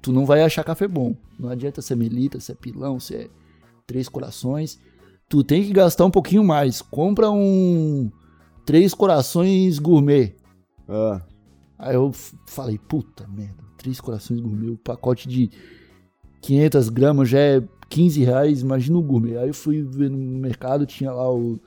Tu 0.00 0.12
não 0.12 0.24
vai 0.26 0.42
achar 0.42 0.64
café 0.64 0.88
bom. 0.88 1.14
Não 1.38 1.48
adianta 1.48 1.82
ser 1.82 1.96
melita, 1.96 2.40
ser 2.40 2.56
pilão, 2.56 2.98
ser 2.98 3.30
três 3.86 4.08
corações. 4.08 4.78
Tu 5.28 5.44
tem 5.44 5.64
que 5.64 5.72
gastar 5.72 6.04
um 6.04 6.10
pouquinho 6.10 6.42
mais. 6.42 6.82
Compra 6.82 7.30
um 7.30 8.10
três 8.64 8.94
corações 8.94 9.78
gourmet. 9.78 10.34
Ah, 10.88 11.22
Aí 11.82 11.96
eu 11.96 12.12
falei, 12.46 12.78
puta 12.78 13.26
merda, 13.26 13.60
três 13.76 14.00
corações 14.00 14.38
gourmet, 14.38 14.70
o 14.70 14.78
pacote 14.78 15.28
de 15.28 15.50
500 16.40 16.88
gramas 16.88 17.28
já 17.28 17.40
é 17.40 17.62
15 17.92 18.24
reais, 18.24 18.62
imagina 18.62 18.96
o 18.96 19.02
gourmet. 19.02 19.36
Aí 19.36 19.48
eu 19.48 19.54
fui 19.54 19.82
ver 19.82 20.08
no 20.08 20.16
mercado, 20.16 20.86
tinha 20.86 21.12
lá 21.12 21.30
o, 21.30 21.60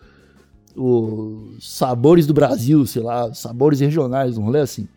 os 0.75 1.77
sabores 1.77 2.25
do 2.25 2.33
Brasil, 2.33 2.83
sei 2.87 3.03
lá, 3.03 3.31
sabores 3.31 3.79
regionais, 3.79 4.35
um 4.35 4.43
rolê 4.43 4.59
assim. 4.59 4.87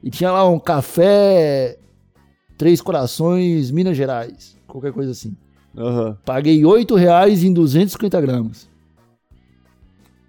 E 0.00 0.10
tinha 0.10 0.30
lá 0.30 0.48
um 0.48 0.60
café 0.60 1.76
Três 2.56 2.80
Corações, 2.80 3.72
Minas 3.72 3.96
Gerais, 3.96 4.56
qualquer 4.68 4.92
coisa 4.92 5.10
assim. 5.10 5.36
aham. 5.76 6.16
Paguei 6.24 6.64
8 6.64 6.94
reais 6.94 7.42
em 7.42 7.52
250 7.52 8.20
gramas. 8.20 8.68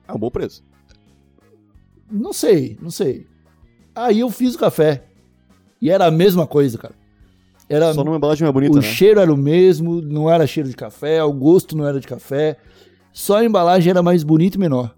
É 0.08 0.13
um 0.13 0.17
bom 0.17 0.32
preço. 0.32 0.63
Não 2.10 2.34
sei, 2.34 2.79
não 2.82 2.89
sei. 2.89 3.27
Aí 3.94 4.22
eu 4.22 4.32
fiz 4.32 4.55
o 4.55 4.60
café. 4.60 5.03
E 5.79 5.91
era 5.91 6.08
a 6.08 6.12
mesma 6.12 6.48
coisa, 6.48 6.79
cara. 6.79 6.96
Era 7.68 7.94
Só 7.94 8.04
numa 8.04 8.18
embalagem 8.18 8.44
mais 8.44 8.54
bonita, 8.54 8.74
o 8.74 8.82
né? 8.82 8.88
cheiro 8.88 9.20
era 9.20 9.34
o 9.34 9.38
mesmo, 9.38 10.02
não 10.02 10.30
era 10.30 10.46
cheiro 10.46 10.70
de 10.70 10.76
café, 10.76 11.24
o 11.24 11.34
gosto 11.34 11.76
não 11.76 11.88
era 11.88 12.00
de 12.00 12.08
café. 12.08 12.58
Só 13.12 13.38
a 13.38 13.46
embalagem 13.46 13.90
era 13.90 14.04
mais 14.04 14.24
bonita 14.24 14.58
e 14.58 14.60
menor. 14.60 14.94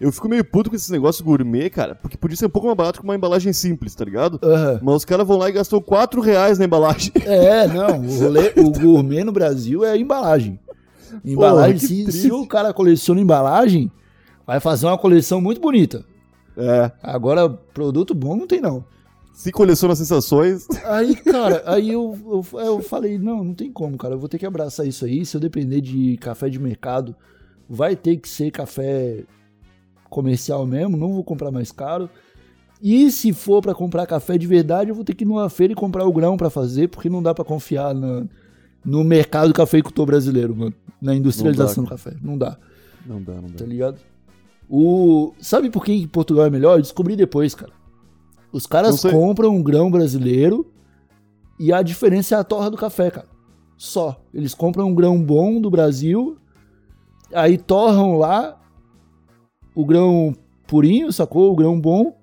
Eu 0.00 0.12
fico 0.12 0.28
meio 0.28 0.44
puto 0.44 0.70
com 0.70 0.76
esses 0.76 0.90
negócios 0.90 1.24
gourmet, 1.24 1.70
cara, 1.70 1.94
porque 1.94 2.16
podia 2.16 2.36
ser 2.36 2.46
um 2.46 2.50
pouco 2.50 2.66
mais 2.68 2.76
barato 2.76 3.00
com 3.00 3.06
uma 3.06 3.16
embalagem 3.16 3.52
simples, 3.52 3.94
tá 3.94 4.04
ligado? 4.04 4.38
Aham. 4.42 4.78
Mas 4.82 4.96
os 4.96 5.04
caras 5.04 5.26
vão 5.26 5.36
lá 5.36 5.48
e 5.48 5.52
gastam 5.52 5.80
4 5.80 6.20
reais 6.20 6.58
na 6.58 6.64
embalagem. 6.64 7.12
É, 7.24 7.66
não, 7.66 8.00
o, 8.06 8.18
rolê, 8.20 8.52
o 8.56 8.70
gourmet 8.70 9.24
no 9.24 9.32
Brasil 9.32 9.84
é 9.84 9.92
a 9.92 9.96
embalagem. 9.96 10.58
Embalagem, 11.24 11.78
que 11.78 12.12
se, 12.12 12.12
se 12.12 12.32
o 12.32 12.46
cara 12.46 12.72
coleciona 12.72 13.20
embalagem, 13.20 13.90
vai 14.46 14.60
fazer 14.60 14.86
uma 14.86 14.98
coleção 14.98 15.40
muito 15.40 15.60
bonita. 15.60 16.04
É. 16.56 16.90
Agora, 17.02 17.48
produto 17.48 18.14
bom 18.14 18.36
não 18.36 18.46
tem 18.46 18.60
não. 18.60 18.84
Se 19.38 19.52
coleciona 19.52 19.94
sensações. 19.94 20.66
Aí, 20.84 21.14
cara, 21.14 21.62
aí 21.72 21.90
eu, 21.90 22.18
eu, 22.26 22.60
eu 22.60 22.82
falei, 22.82 23.18
não, 23.18 23.44
não 23.44 23.54
tem 23.54 23.70
como, 23.70 23.96
cara. 23.96 24.14
Eu 24.14 24.18
vou 24.18 24.28
ter 24.28 24.36
que 24.36 24.44
abraçar 24.44 24.84
isso 24.84 25.04
aí. 25.04 25.24
Se 25.24 25.36
eu 25.36 25.40
depender 25.40 25.80
de 25.80 26.16
café 26.16 26.50
de 26.50 26.58
mercado, 26.58 27.14
vai 27.70 27.94
ter 27.94 28.16
que 28.16 28.28
ser 28.28 28.50
café 28.50 29.22
comercial 30.10 30.66
mesmo, 30.66 30.96
não 30.96 31.12
vou 31.12 31.22
comprar 31.22 31.52
mais 31.52 31.70
caro. 31.70 32.10
E 32.82 33.12
se 33.12 33.32
for 33.32 33.62
para 33.62 33.72
comprar 33.76 34.08
café 34.08 34.36
de 34.36 34.44
verdade, 34.44 34.90
eu 34.90 34.94
vou 34.96 35.04
ter 35.04 35.14
que 35.14 35.22
ir 35.22 35.28
numa 35.28 35.48
feira 35.48 35.72
e 35.72 35.76
comprar 35.76 36.04
o 36.04 36.12
grão 36.12 36.36
para 36.36 36.50
fazer, 36.50 36.88
porque 36.88 37.08
não 37.08 37.22
dá 37.22 37.32
para 37.32 37.44
confiar 37.44 37.94
na, 37.94 38.26
no 38.84 39.04
mercado 39.04 39.54
cafeicultor 39.54 40.04
brasileiro, 40.04 40.56
mano. 40.56 40.74
Na 41.00 41.14
industrialização 41.14 41.84
do 41.84 41.90
café. 41.90 42.12
Não 42.20 42.36
dá. 42.36 42.58
Não 43.06 43.22
dá, 43.22 43.34
não 43.34 43.50
dá. 43.50 43.58
Tá 43.58 43.64
ligado? 43.64 44.00
O... 44.68 45.32
Sabe 45.40 45.70
por 45.70 45.84
que 45.84 46.08
Portugal 46.08 46.46
é 46.46 46.50
melhor? 46.50 46.76
Eu 46.76 46.82
descobri 46.82 47.14
depois, 47.14 47.54
cara. 47.54 47.77
Os 48.52 48.66
caras 48.66 49.02
compram 49.02 49.54
um 49.54 49.62
grão 49.62 49.90
brasileiro 49.90 50.66
e 51.58 51.72
a 51.72 51.82
diferença 51.82 52.34
é 52.34 52.38
a 52.38 52.44
torra 52.44 52.70
do 52.70 52.76
café, 52.76 53.10
cara. 53.10 53.28
Só. 53.76 54.20
Eles 54.32 54.54
compram 54.54 54.88
um 54.88 54.94
grão 54.94 55.22
bom 55.22 55.60
do 55.60 55.70
Brasil, 55.70 56.36
aí 57.32 57.58
torram 57.58 58.18
lá 58.18 58.60
o 59.74 59.84
grão 59.84 60.34
purinho, 60.66 61.12
sacou? 61.12 61.52
O 61.52 61.56
grão 61.56 61.80
bom, 61.80 62.16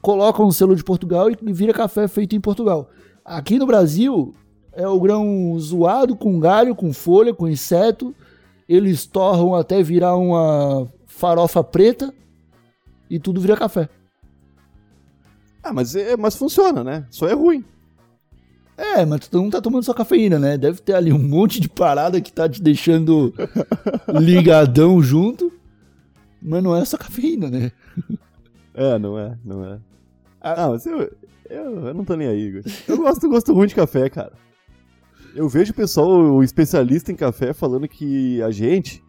colocam 0.00 0.46
um 0.46 0.52
selo 0.52 0.74
de 0.74 0.84
Portugal 0.84 1.30
e 1.30 1.52
vira 1.52 1.72
café 1.72 2.08
feito 2.08 2.34
em 2.34 2.40
Portugal. 2.40 2.88
Aqui 3.24 3.58
no 3.58 3.66
Brasil 3.66 4.34
é 4.72 4.86
o 4.86 5.00
grão 5.00 5.56
zoado 5.58 6.14
com 6.14 6.38
galho, 6.38 6.74
com 6.74 6.92
folha, 6.92 7.34
com 7.34 7.48
inseto. 7.48 8.14
Eles 8.68 9.06
torram 9.06 9.54
até 9.54 9.82
virar 9.82 10.16
uma 10.16 10.86
farofa 11.06 11.62
preta 11.62 12.12
e 13.08 13.18
tudo 13.18 13.40
vira 13.40 13.56
café. 13.56 13.88
Ah, 15.66 15.72
mas, 15.72 15.96
é, 15.96 16.16
mas 16.16 16.36
funciona, 16.36 16.84
né? 16.84 17.04
Só 17.10 17.26
é 17.26 17.32
ruim. 17.32 17.64
É, 18.76 19.04
mas 19.04 19.26
tu 19.26 19.38
não 19.42 19.50
tá 19.50 19.60
tomando 19.60 19.82
só 19.82 19.92
cafeína, 19.92 20.38
né? 20.38 20.56
Deve 20.56 20.80
ter 20.80 20.94
ali 20.94 21.12
um 21.12 21.18
monte 21.18 21.58
de 21.58 21.68
parada 21.68 22.20
que 22.20 22.32
tá 22.32 22.48
te 22.48 22.62
deixando 22.62 23.34
ligadão 24.08 25.02
junto. 25.02 25.52
Mas 26.40 26.62
não 26.62 26.76
é 26.76 26.84
só 26.84 26.96
cafeína, 26.96 27.50
né? 27.50 27.72
É, 28.74 28.96
não 28.96 29.18
é, 29.18 29.36
não 29.44 29.64
é. 29.64 29.80
Ah, 30.40 30.68
mas 30.68 30.86
eu, 30.86 31.00
eu, 31.50 31.86
eu 31.86 31.94
não 31.94 32.04
tô 32.04 32.14
nem 32.14 32.28
aí, 32.28 32.42
Igor. 32.42 32.62
Eu 32.86 32.98
gosto, 32.98 33.28
gosto 33.28 33.52
ruim 33.52 33.66
de 33.66 33.74
café, 33.74 34.08
cara. 34.08 34.34
Eu 35.34 35.48
vejo 35.48 35.72
o 35.72 35.74
pessoal, 35.74 36.08
o 36.08 36.44
especialista 36.44 37.10
em 37.10 37.16
café, 37.16 37.52
falando 37.52 37.88
que 37.88 38.40
a 38.40 38.52
gente, 38.52 39.02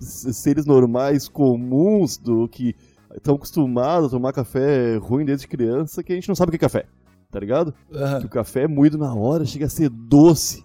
seres 0.00 0.66
normais, 0.66 1.28
comuns, 1.28 2.16
do 2.16 2.48
que 2.48 2.74
estão 3.16 3.34
acostumados 3.34 4.08
a 4.08 4.10
tomar 4.10 4.32
café 4.32 4.96
ruim 4.96 5.24
desde 5.24 5.48
criança 5.48 6.02
que 6.02 6.12
a 6.12 6.14
gente 6.14 6.28
não 6.28 6.34
sabe 6.34 6.48
o 6.48 6.52
que 6.52 6.56
é 6.56 6.58
café, 6.58 6.86
tá 7.30 7.40
ligado? 7.40 7.74
Uhum. 7.90 8.20
Que 8.20 8.26
o 8.26 8.30
café 8.30 8.62
é 8.62 8.68
moído 8.68 8.98
na 8.98 9.14
hora, 9.14 9.44
chega 9.44 9.66
a 9.66 9.70
ser 9.70 9.88
doce. 9.88 10.64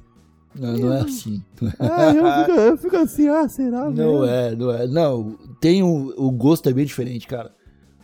Não, 0.57 0.77
não 0.77 0.93
é 0.93 1.01
assim. 1.01 1.43
É, 1.61 2.09
eu 2.11 2.45
fico, 2.45 2.59
eu 2.59 2.77
fico 2.77 2.97
assim, 2.97 3.27
ah, 3.27 3.47
será? 3.49 3.89
Não 3.89 4.21
mesmo? 4.21 4.25
é, 4.25 4.55
não 4.55 4.71
é. 4.71 4.87
Não, 4.87 5.37
tem 5.59 5.83
um, 5.83 6.13
o 6.15 6.31
gosto 6.31 6.69
é 6.69 6.73
bem 6.73 6.85
diferente, 6.85 7.27
cara. 7.27 7.53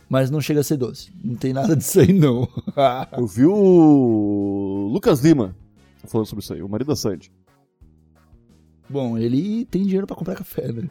Mas 0.08 0.30
não 0.30 0.42
chega 0.42 0.60
a 0.60 0.64
ser 0.64 0.76
doce. 0.76 1.10
Não 1.24 1.34
tem 1.34 1.54
nada 1.54 1.74
disso 1.74 2.00
aí, 2.00 2.12
não. 2.12 2.46
eu 3.16 3.26
vi 3.26 3.46
o 3.46 4.90
Lucas 4.92 5.20
Lima 5.20 5.56
falando 6.04 6.26
sobre 6.26 6.42
isso 6.42 6.52
aí, 6.52 6.62
o 6.62 6.68
marido 6.68 6.88
da 6.88 6.96
Sandy. 6.96 7.32
Bom, 8.88 9.16
ele 9.16 9.64
tem 9.66 9.84
dinheiro 9.84 10.06
para 10.06 10.16
comprar 10.16 10.34
café, 10.34 10.70
né? 10.70 10.90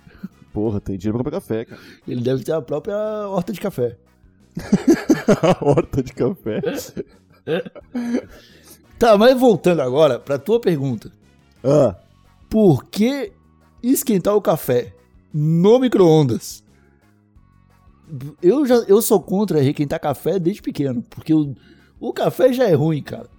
Porra, 0.53 0.81
tem 0.81 0.97
dinheiro 0.97 1.17
pra 1.17 1.23
comprar 1.23 1.41
café, 1.41 1.65
cara. 1.65 1.81
Ele 2.07 2.21
deve 2.21 2.43
ter 2.43 2.51
a 2.51 2.61
própria 2.61 2.95
horta 3.27 3.53
de 3.53 3.59
café. 3.59 3.97
horta 5.61 6.03
de 6.03 6.13
café. 6.13 6.61
tá, 8.99 9.17
mas 9.17 9.39
voltando 9.39 9.81
agora 9.81 10.19
pra 10.19 10.37
tua 10.37 10.59
pergunta. 10.59 11.11
Ah. 11.63 11.95
Por 12.49 12.85
que 12.85 13.31
esquentar 13.81 14.35
o 14.35 14.41
café 14.41 14.93
no 15.33 15.79
micro-ondas? 15.79 16.63
Eu, 18.41 18.65
já, 18.65 18.75
eu 18.87 19.01
sou 19.01 19.21
contra 19.21 19.61
requentar 19.61 20.01
café 20.01 20.37
desde 20.37 20.61
pequeno, 20.61 21.01
porque 21.09 21.33
o, 21.33 21.55
o 21.97 22.11
café 22.11 22.51
já 22.51 22.65
é 22.65 22.73
ruim, 22.73 23.01
cara. 23.01 23.29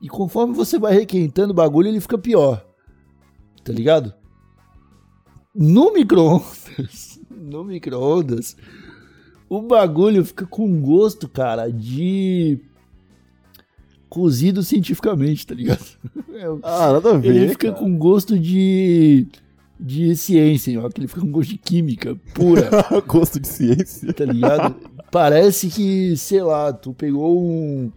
E 0.00 0.08
conforme 0.08 0.54
você 0.54 0.78
vai 0.78 0.94
requentando 0.94 1.52
o 1.52 1.56
bagulho, 1.56 1.88
ele 1.88 2.00
fica 2.00 2.16
pior. 2.16 2.64
Tá 3.62 3.72
ligado? 3.72 4.14
No 5.54 5.92
micro-ondas, 5.92 7.20
no 7.30 7.64
micro-ondas, 7.64 8.56
o 9.48 9.62
bagulho 9.62 10.24
fica 10.24 10.46
com 10.46 10.80
gosto, 10.80 11.28
cara, 11.28 11.70
de 11.70 12.58
cozido 14.08 14.62
cientificamente, 14.62 15.46
tá 15.46 15.54
ligado? 15.54 15.84
É 16.38 16.44
ah, 16.62 16.92
nada 16.92 17.14
a 17.14 17.18
ver. 17.18 17.34
Ele 17.34 17.48
fica 17.48 17.72
cara. 17.72 17.82
com 17.82 17.98
gosto 17.98 18.38
de 18.38 19.26
de 19.80 20.14
ciência, 20.14 20.80
ó, 20.80 20.88
que 20.88 21.00
ele 21.00 21.08
fica 21.08 21.20
com 21.20 21.32
gosto 21.32 21.50
de 21.50 21.58
química 21.58 22.16
pura. 22.32 22.70
gosto 23.08 23.40
de 23.40 23.48
ciência. 23.48 24.12
Tá 24.12 24.24
ligado? 24.24 24.76
Parece 25.10 25.66
que, 25.66 26.16
sei 26.16 26.40
lá, 26.40 26.72
tu 26.72 26.94
pegou 26.94 27.42
um 27.42 27.90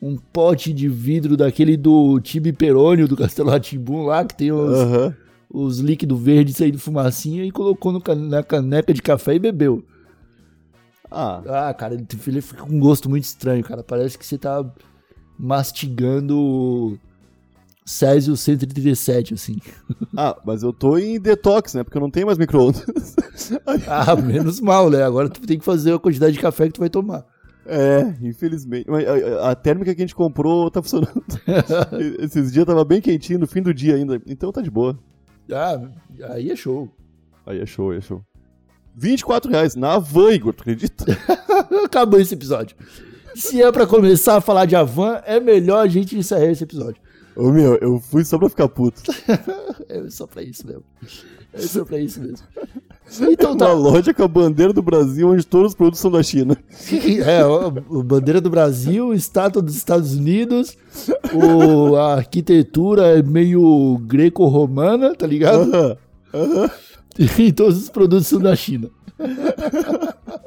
um 0.00 0.16
pote 0.16 0.72
de 0.72 0.88
vidro 0.88 1.36
daquele 1.36 1.76
do 1.76 2.18
Tibi 2.18 2.50
Perônio 2.50 3.06
do 3.06 3.14
Castelo 3.16 3.50
Ratimbum 3.50 4.06
lá, 4.06 4.24
que 4.24 4.34
tem 4.34 4.50
os, 4.52 4.78
uh 4.78 4.86
-huh 4.86 5.25
os 5.56 5.78
líquidos 5.78 6.20
verdes 6.20 6.56
de 6.56 6.76
fumacinha 6.76 7.42
e 7.42 7.50
colocou 7.50 7.90
no, 7.90 8.02
na 8.28 8.42
caneca 8.42 8.92
de 8.92 9.00
café 9.00 9.36
e 9.36 9.38
bebeu. 9.38 9.82
Ah. 11.10 11.68
Ah, 11.68 11.74
cara, 11.74 11.94
ele 11.94 12.42
fica 12.42 12.62
com 12.62 12.74
um 12.74 12.78
gosto 12.78 13.08
muito 13.08 13.24
estranho, 13.24 13.64
cara. 13.64 13.82
Parece 13.82 14.18
que 14.18 14.26
você 14.26 14.36
tá 14.36 14.62
mastigando 15.38 16.98
Césio 17.86 18.36
137, 18.36 19.32
assim. 19.32 19.56
Ah, 20.18 20.34
mas 20.46 20.62
eu 20.62 20.72
tô 20.72 20.96
em 20.96 21.20
detox, 21.20 21.74
né? 21.74 21.84
Porque 21.84 21.98
eu 21.98 22.00
não 22.00 22.10
tenho 22.10 22.26
mais 22.26 22.38
micro-ondas. 22.38 22.86
ah, 23.86 24.16
menos 24.16 24.60
mal, 24.60 24.88
né? 24.88 25.02
Agora 25.02 25.28
tu 25.28 25.42
tem 25.42 25.58
que 25.58 25.64
fazer 25.64 25.92
a 25.92 25.98
quantidade 25.98 26.32
de 26.32 26.40
café 26.40 26.66
que 26.66 26.72
tu 26.72 26.80
vai 26.80 26.88
tomar. 26.88 27.26
É, 27.66 28.14
infelizmente. 28.22 28.86
A, 28.90 29.50
a, 29.50 29.54
térmica 29.54 29.94
que 29.94 30.00
a 30.00 30.04
gente 30.04 30.14
comprou 30.14 30.70
tá 30.70 30.80
funcionando. 30.82 31.22
Esses 32.18 32.50
dias 32.50 32.64
tava 32.64 32.82
bem 32.82 33.00
quentinho, 33.00 33.38
no 33.38 33.46
fim 33.46 33.60
do 33.60 33.74
dia 33.74 33.94
ainda. 33.94 34.20
Então 34.26 34.50
tá 34.50 34.62
de 34.62 34.70
boa. 34.70 34.98
Ah, 35.52 35.80
aí 36.30 36.50
é 36.50 36.56
show. 36.56 36.90
Aí 37.46 37.60
é 37.60 37.66
show, 37.66 37.90
aí 37.90 37.98
é 37.98 38.00
show. 38.00 38.22
24 38.94 39.50
reais 39.50 39.76
na 39.76 39.98
Van, 39.98 40.32
Igor, 40.32 40.54
tu 40.54 40.62
acredita? 40.62 41.04
Acabou 41.84 42.18
esse 42.18 42.34
episódio. 42.34 42.76
Se 43.34 43.62
é 43.62 43.70
pra 43.70 43.86
começar 43.86 44.36
a 44.36 44.40
falar 44.40 44.64
de 44.64 44.74
Avan, 44.74 45.20
é 45.26 45.38
melhor 45.38 45.84
a 45.84 45.86
gente 45.86 46.16
encerrar 46.16 46.46
esse 46.46 46.64
episódio. 46.64 47.00
Ô 47.36 47.52
meu, 47.52 47.76
eu 47.76 48.00
fui 48.00 48.24
só 48.24 48.38
pra 48.38 48.48
ficar 48.48 48.68
puto. 48.68 49.02
é 49.88 50.08
só 50.08 50.26
pra 50.26 50.42
isso 50.42 50.66
mesmo. 50.66 50.82
É 51.52 51.60
só 51.60 51.84
pra 51.84 51.98
isso 51.98 52.20
mesmo. 52.20 52.46
Então 53.30 53.56
tá. 53.56 53.66
Uma 53.66 53.90
loja 53.90 54.14
com 54.14 54.22
a 54.22 54.28
bandeira 54.28 54.72
do 54.72 54.82
Brasil, 54.82 55.28
onde 55.28 55.46
todos 55.46 55.72
os 55.72 55.74
produtos 55.76 56.00
são 56.00 56.10
da 56.10 56.22
China. 56.22 56.56
É, 57.26 57.40
a 57.40 57.70
bandeira 58.02 58.40
do 58.40 58.50
Brasil, 58.50 59.12
estátua 59.12 59.60
dos 59.60 59.76
Estados 59.76 60.14
Unidos, 60.14 60.76
o, 61.32 61.96
a 61.96 62.14
arquitetura 62.14 63.18
é 63.18 63.22
meio 63.22 63.98
greco-romana, 64.02 65.14
tá 65.14 65.26
ligado? 65.26 65.62
Uh 65.62 65.72
-huh. 65.72 65.98
Uh 66.32 66.68
-huh. 66.68 66.70
E 67.38 67.52
todos 67.52 67.82
os 67.82 67.88
produtos 67.90 68.26
são 68.26 68.40
da 68.40 68.54
China. 68.54 68.90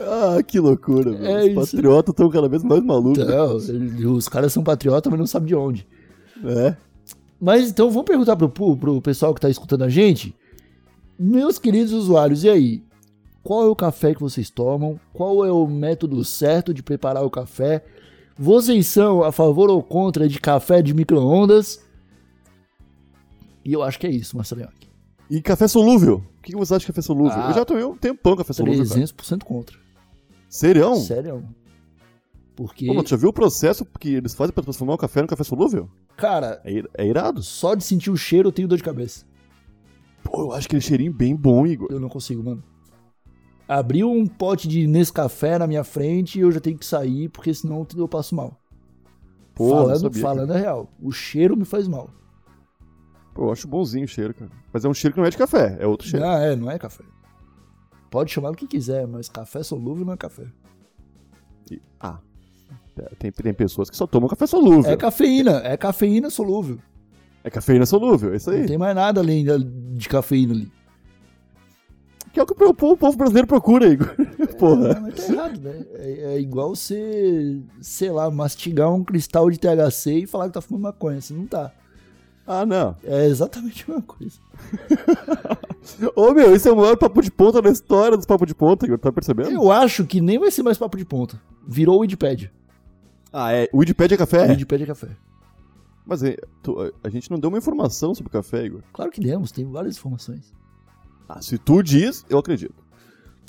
ah, 0.00 0.42
que 0.42 0.58
loucura, 0.58 1.16
é 1.16 1.46
Os 1.46 1.70
patriotas 1.70 2.12
estão 2.12 2.30
cada 2.30 2.48
vez 2.48 2.62
mais 2.62 2.82
malucos. 2.82 3.22
Então, 3.22 3.56
os 4.14 4.28
caras 4.28 4.52
são 4.52 4.62
patriotas, 4.62 5.10
mas 5.10 5.18
não 5.18 5.26
sabem 5.26 5.48
de 5.48 5.54
onde. 5.54 5.86
É. 6.44 6.76
Mas 7.40 7.70
então 7.70 7.90
vamos 7.90 8.06
perguntar 8.06 8.36
pro, 8.36 8.48
pro 8.48 9.00
pessoal 9.00 9.34
que 9.34 9.40
tá 9.40 9.48
escutando 9.48 9.82
a 9.82 9.88
gente 9.88 10.34
meus 11.22 11.58
queridos 11.58 11.92
usuários, 11.92 12.44
e 12.44 12.48
aí? 12.48 12.82
Qual 13.42 13.62
é 13.64 13.68
o 13.68 13.76
café 13.76 14.14
que 14.14 14.20
vocês 14.20 14.48
tomam? 14.48 14.98
Qual 15.12 15.44
é 15.44 15.52
o 15.52 15.66
método 15.66 16.24
certo 16.24 16.72
de 16.72 16.82
preparar 16.82 17.24
o 17.24 17.30
café? 17.30 17.84
Vocês 18.38 18.86
são 18.86 19.22
a 19.22 19.30
favor 19.30 19.68
ou 19.68 19.82
contra 19.82 20.26
de 20.26 20.40
café 20.40 20.80
de 20.80 20.94
micro-ondas? 20.94 21.84
E 23.62 23.72
eu 23.74 23.82
acho 23.82 23.98
que 23.98 24.06
é 24.06 24.10
isso, 24.10 24.34
Marcelo 24.34 24.68
E 25.30 25.40
café 25.40 25.68
solúvel? 25.68 26.24
O 26.38 26.42
que 26.42 26.56
você 26.56 26.74
acha 26.74 26.80
de 26.80 26.86
café 26.88 27.00
solúvel? 27.00 27.32
Ah, 27.40 27.50
eu 27.50 27.54
já 27.54 27.64
tomei 27.64 27.84
um 27.84 27.96
tempão 27.96 28.36
café 28.36 28.52
solúvel. 28.52 28.84
300% 28.84 29.28
cara. 29.28 29.38
contra. 29.44 29.78
Serião? 30.48 30.96
Sério. 30.96 31.48
Porque. 32.56 32.86
Pô, 32.86 33.00
tu 33.02 33.10
já 33.10 33.16
viu 33.16 33.28
o 33.28 33.32
processo 33.32 33.86
que 33.98 34.12
eles 34.14 34.34
fazem 34.34 34.52
para 34.52 34.64
transformar 34.64 34.94
o 34.94 34.98
café 34.98 35.22
no 35.22 35.28
café 35.28 35.44
solúvel? 35.44 35.88
Cara. 36.16 36.60
É, 36.64 36.82
é 36.98 37.06
irado. 37.06 37.42
Só 37.44 37.76
de 37.76 37.84
sentir 37.84 38.10
o 38.10 38.16
cheiro 38.16 38.48
eu 38.48 38.52
tenho 38.52 38.66
dor 38.66 38.76
de 38.76 38.82
cabeça. 38.82 39.24
Pô, 40.24 40.42
eu 40.42 40.52
acho 40.52 40.66
aquele 40.66 40.82
cheirinho 40.82 41.12
bem 41.12 41.36
bom, 41.36 41.64
Igor. 41.64 41.88
Eu 41.90 42.00
não 42.00 42.08
consigo, 42.08 42.42
mano. 42.42 42.62
Abriu 43.68 44.10
um 44.10 44.26
pote 44.26 44.66
de 44.66 44.84
Nescafé 44.88 45.56
na 45.56 45.66
minha 45.68 45.84
frente 45.84 46.38
e 46.38 46.42
eu 46.42 46.50
já 46.50 46.58
tenho 46.58 46.76
que 46.76 46.84
sair, 46.84 47.28
porque 47.28 47.54
senão 47.54 47.86
eu 47.96 48.08
passo 48.08 48.34
mal. 48.34 48.60
Pô, 49.54 49.70
falando, 49.70 50.12
falando 50.12 50.50
a 50.52 50.58
real. 50.58 50.90
O 51.00 51.12
cheiro 51.12 51.56
me 51.56 51.64
faz 51.64 51.86
mal. 51.86 52.10
Pô, 53.34 53.46
eu 53.46 53.52
acho 53.52 53.68
bonzinho 53.68 54.04
o 54.04 54.08
cheiro, 54.08 54.34
cara. 54.34 54.50
Mas 54.72 54.84
é 54.84 54.88
um 54.88 54.94
cheiro 54.94 55.14
que 55.14 55.20
não 55.20 55.26
é 55.26 55.30
de 55.30 55.36
café, 55.36 55.76
é 55.80 55.86
outro 55.86 56.06
cheiro. 56.06 56.26
Ah, 56.26 56.38
é, 56.40 56.56
não 56.56 56.70
é 56.70 56.78
café. 56.78 57.04
Pode 58.10 58.32
chamar 58.32 58.50
o 58.50 58.54
que 58.54 58.66
quiser, 58.66 59.06
mas 59.06 59.28
café 59.28 59.62
solúvel 59.62 60.04
não 60.04 60.12
é 60.12 60.16
café. 60.16 60.46
E, 61.70 61.80
ah. 62.00 62.18
É, 62.98 63.14
Tem, 63.18 63.30
tem 63.30 63.54
pessoas 63.54 63.88
que 63.88 63.96
só 63.96 64.06
tomam 64.06 64.28
café 64.28 64.46
solúvel. 64.46 64.90
É 64.90 64.96
cafeína, 64.96 65.62
é 65.64 65.76
cafeína 65.76 66.28
solúvel. 66.28 66.78
É 67.42 67.50
cafeína 67.50 67.86
solúvel, 67.86 68.32
é 68.32 68.36
isso 68.36 68.50
aí. 68.50 68.60
Não 68.60 68.66
tem 68.66 68.78
mais 68.78 68.94
nada 68.94 69.20
além 69.20 69.44
de 69.94 70.08
cafeína 70.08 70.52
ali. 70.52 70.70
Que 72.32 72.38
é 72.38 72.42
o 72.42 72.46
que 72.46 72.52
o 72.52 72.74
povo, 72.74 72.92
o 72.92 72.96
povo 72.96 73.16
brasileiro 73.16 73.48
procura, 73.48 73.88
Igor. 73.88 74.14
Porra. 74.58 74.90
É, 74.90 75.00
mas 75.00 75.14
tá 75.14 75.32
errado, 75.32 75.60
né? 75.60 75.84
É, 75.94 76.34
é 76.34 76.40
igual 76.40 76.76
você, 76.76 77.60
sei 77.80 78.10
lá, 78.10 78.30
mastigar 78.30 78.92
um 78.92 79.02
cristal 79.02 79.50
de 79.50 79.58
THC 79.58 80.12
e 80.12 80.26
falar 80.26 80.46
que 80.46 80.54
tá 80.54 80.60
fumando 80.60 80.82
maconha. 80.82 81.20
Você 81.20 81.34
não 81.34 81.46
tá. 81.46 81.72
Ah, 82.52 82.66
não. 82.66 82.96
É 83.04 83.26
exatamente 83.26 83.84
a 83.86 83.92
mesma 83.92 84.02
coisa. 84.02 84.38
Ô, 86.16 86.32
meu, 86.32 86.52
esse 86.54 86.68
é 86.68 86.72
o 86.72 86.76
maior 86.76 86.96
papo 86.96 87.22
de 87.22 87.30
ponta 87.30 87.62
da 87.62 87.70
história 87.70 88.16
dos 88.16 88.26
papos 88.26 88.48
de 88.48 88.54
ponta, 88.56 88.86
Igor. 88.86 88.98
Tá 88.98 89.12
percebendo? 89.12 89.50
Eu 89.50 89.70
acho 89.70 90.04
que 90.04 90.20
nem 90.20 90.36
vai 90.36 90.50
ser 90.50 90.64
mais 90.64 90.76
papo 90.76 90.96
de 90.96 91.04
ponta. 91.04 91.40
Virou 91.66 91.98
o 91.98 92.00
Wikipedia. 92.00 92.50
Ah, 93.32 93.52
é. 93.52 93.68
O 93.72 93.78
Wikipedia 93.78 94.16
é 94.16 94.18
café? 94.18 94.46
O 94.46 94.50
Wikipedia 94.50 94.84
é 94.84 94.86
café. 94.88 95.08
Mas 96.04 96.24
é, 96.24 96.36
tu- 96.60 96.92
a 97.04 97.08
gente 97.08 97.30
não 97.30 97.38
deu 97.38 97.48
uma 97.50 97.58
informação 97.58 98.14
sobre 98.16 98.30
o 98.30 98.32
café, 98.32 98.64
Igor. 98.64 98.80
Claro 98.92 99.12
que 99.12 99.20
demos, 99.20 99.52
tem 99.52 99.64
várias 99.70 99.96
informações. 99.96 100.52
Ah, 101.28 101.40
se 101.40 101.56
tu 101.56 101.82
diz, 101.84 102.24
eu 102.28 102.38
acredito. 102.38 102.74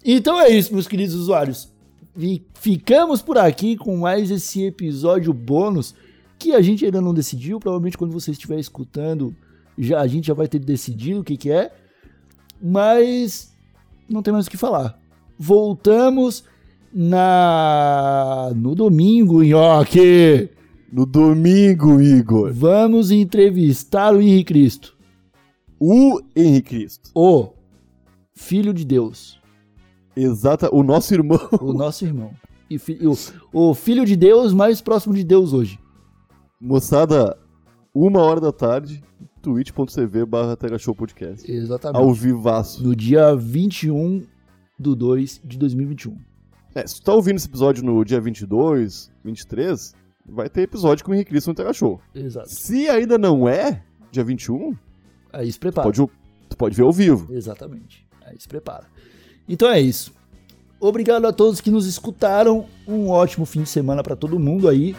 Então 0.06 0.40
é 0.40 0.50
isso, 0.50 0.74
meus 0.74 0.88
queridos 0.88 1.16
usuários. 1.16 1.74
E 2.16 2.46
ficamos 2.54 3.22
por 3.24 3.40
aqui 3.40 3.76
com 3.78 3.98
mais 3.98 4.30
esse 4.30 4.64
episódio 4.64 5.34
bônus 5.34 5.96
que 6.42 6.54
a 6.54 6.62
gente 6.62 6.84
ainda 6.86 7.00
não 7.02 7.14
decidiu. 7.14 7.60
Provavelmente 7.60 7.98
quando 7.98 8.12
você 8.12 8.32
estiver 8.32 8.60
escutando, 8.60 9.36
já 9.78 10.00
a 10.02 10.08
gente 10.08 10.28
já 10.28 10.34
vai 10.34 10.48
ter 10.48 10.60
decidido 10.60 11.22
o 11.22 11.24
que, 11.24 11.38
que 11.38 11.52
é. 11.52 11.72
Mas 12.62 13.54
não 14.10 14.22
tem 14.22 14.34
mais 14.34 14.48
o 14.48 14.50
que 14.50 14.58
falar. 14.58 15.00
Voltamos 15.38 16.44
na 16.94 18.52
no 18.56 18.76
domingo, 18.76 19.42
Nhoque. 19.44 20.50
No 20.92 21.06
domingo, 21.06 22.02
Igor. 22.02 22.52
Vamos 22.54 23.12
entrevistar 23.12 24.14
o 24.14 24.20
Henrique 24.22 24.54
Cristo, 24.54 24.94
O 25.80 26.20
Henrique 26.36 26.70
Cristo. 26.76 27.10
o 27.16 27.50
Filho 28.36 28.74
de 28.74 28.84
Deus. 28.84 29.40
Exata. 30.16 30.70
O 30.76 30.84
nosso 30.84 31.14
irmão. 31.14 31.40
O 31.62 31.72
nosso 31.74 32.04
irmão. 32.04 32.32
E 32.70 32.78
fi- 32.78 33.00
o, 33.02 33.70
o 33.70 33.74
filho 33.74 34.06
de 34.06 34.16
Deus 34.18 34.54
mais 34.54 34.82
próximo 34.82 35.14
de 35.14 35.24
Deus 35.24 35.54
hoje. 35.54 35.80
Moçada, 36.62 37.36
uma 37.92 38.22
hora 38.22 38.40
da 38.40 38.52
tarde, 38.52 39.04
twitch.tv 39.42 40.28
barra 40.28 40.56
Podcast. 40.96 41.52
Exatamente. 41.52 42.00
Ao 42.00 42.14
vivaço. 42.14 42.84
No 42.84 42.96
dia 42.96 43.36
21 43.36 44.24
do 44.78 44.96
2 44.96 45.42
de 45.44 45.58
2021. 45.58 46.16
É, 46.76 46.86
se 46.86 46.98
tu 46.98 47.06
tá 47.06 47.14
ouvindo 47.16 47.38
esse 47.38 47.48
episódio 47.48 47.84
no 47.84 48.06
dia 48.06 48.22
22, 48.22 49.12
23, 49.26 49.96
vai 50.24 50.50
ter 50.50 50.62
episódio 50.62 51.04
com 51.04 51.10
o 51.10 51.16
Henrique 51.16 51.32
Cristo 51.32 51.48
no 51.48 51.56
Terra 51.56 51.74
Show. 51.74 52.00
Exato. 52.14 52.48
Se 52.52 52.88
ainda 52.88 53.18
não 53.18 53.50
é 53.50 53.82
dia 54.12 54.24
21, 54.24 54.78
Aí 55.34 55.52
se 55.52 55.58
tu 55.58 55.62
prepara. 55.62 55.88
pode, 55.88 56.12
tu 56.48 56.56
pode 56.56 56.76
ver 56.76 56.84
ao 56.84 56.94
vivo. 56.94 57.34
Exatamente. 57.34 58.06
Aí 58.24 58.40
se 58.40 58.48
prepara. 58.48 58.86
Então 59.50 59.68
é 59.68 59.82
isso. 59.82 60.14
Obrigado 60.80 61.26
a 61.26 61.34
todos 61.34 61.60
que 61.60 61.72
nos 61.72 61.88
escutaram. 61.88 62.68
Um 62.88 63.10
ótimo 63.10 63.48
fim 63.48 63.64
de 63.64 63.70
semana 63.70 64.04
para 64.04 64.16
todo 64.16 64.40
mundo 64.40 64.70
aí. 64.70 64.96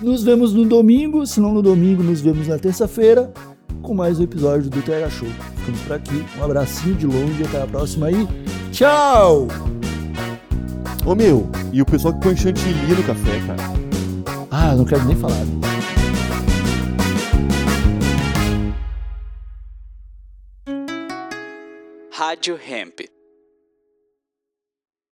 Nos 0.00 0.22
vemos 0.22 0.52
no 0.52 0.64
domingo, 0.64 1.26
se 1.26 1.40
não 1.40 1.52
no 1.52 1.62
domingo, 1.62 2.02
nos 2.02 2.20
vemos 2.20 2.48
na 2.48 2.58
terça-feira 2.58 3.32
com 3.82 3.94
mais 3.94 4.18
um 4.18 4.24
episódio 4.24 4.70
do 4.70 4.82
TH 4.82 5.10
Show. 5.10 5.28
Ficamos 5.56 5.80
por 5.82 5.92
aqui. 5.92 6.24
Um 6.38 6.44
abracinho 6.44 6.94
de 6.94 7.06
longe 7.06 7.42
e 7.42 7.46
até 7.46 7.62
a 7.62 7.66
próxima 7.66 8.06
aí. 8.06 8.26
Tchau! 8.72 9.46
Ô 11.04 11.14
meu, 11.14 11.48
e 11.72 11.82
o 11.82 11.86
pessoal 11.86 12.14
que 12.14 12.20
põe 12.20 12.36
chantilly 12.36 12.94
no 12.94 13.02
café, 13.04 13.40
cara. 13.46 13.62
Ah, 14.50 14.74
não 14.74 14.84
quero 14.84 15.04
nem 15.04 15.16
falar. 15.16 15.44
Rádio 22.10 22.58
Hemp. 22.68 23.00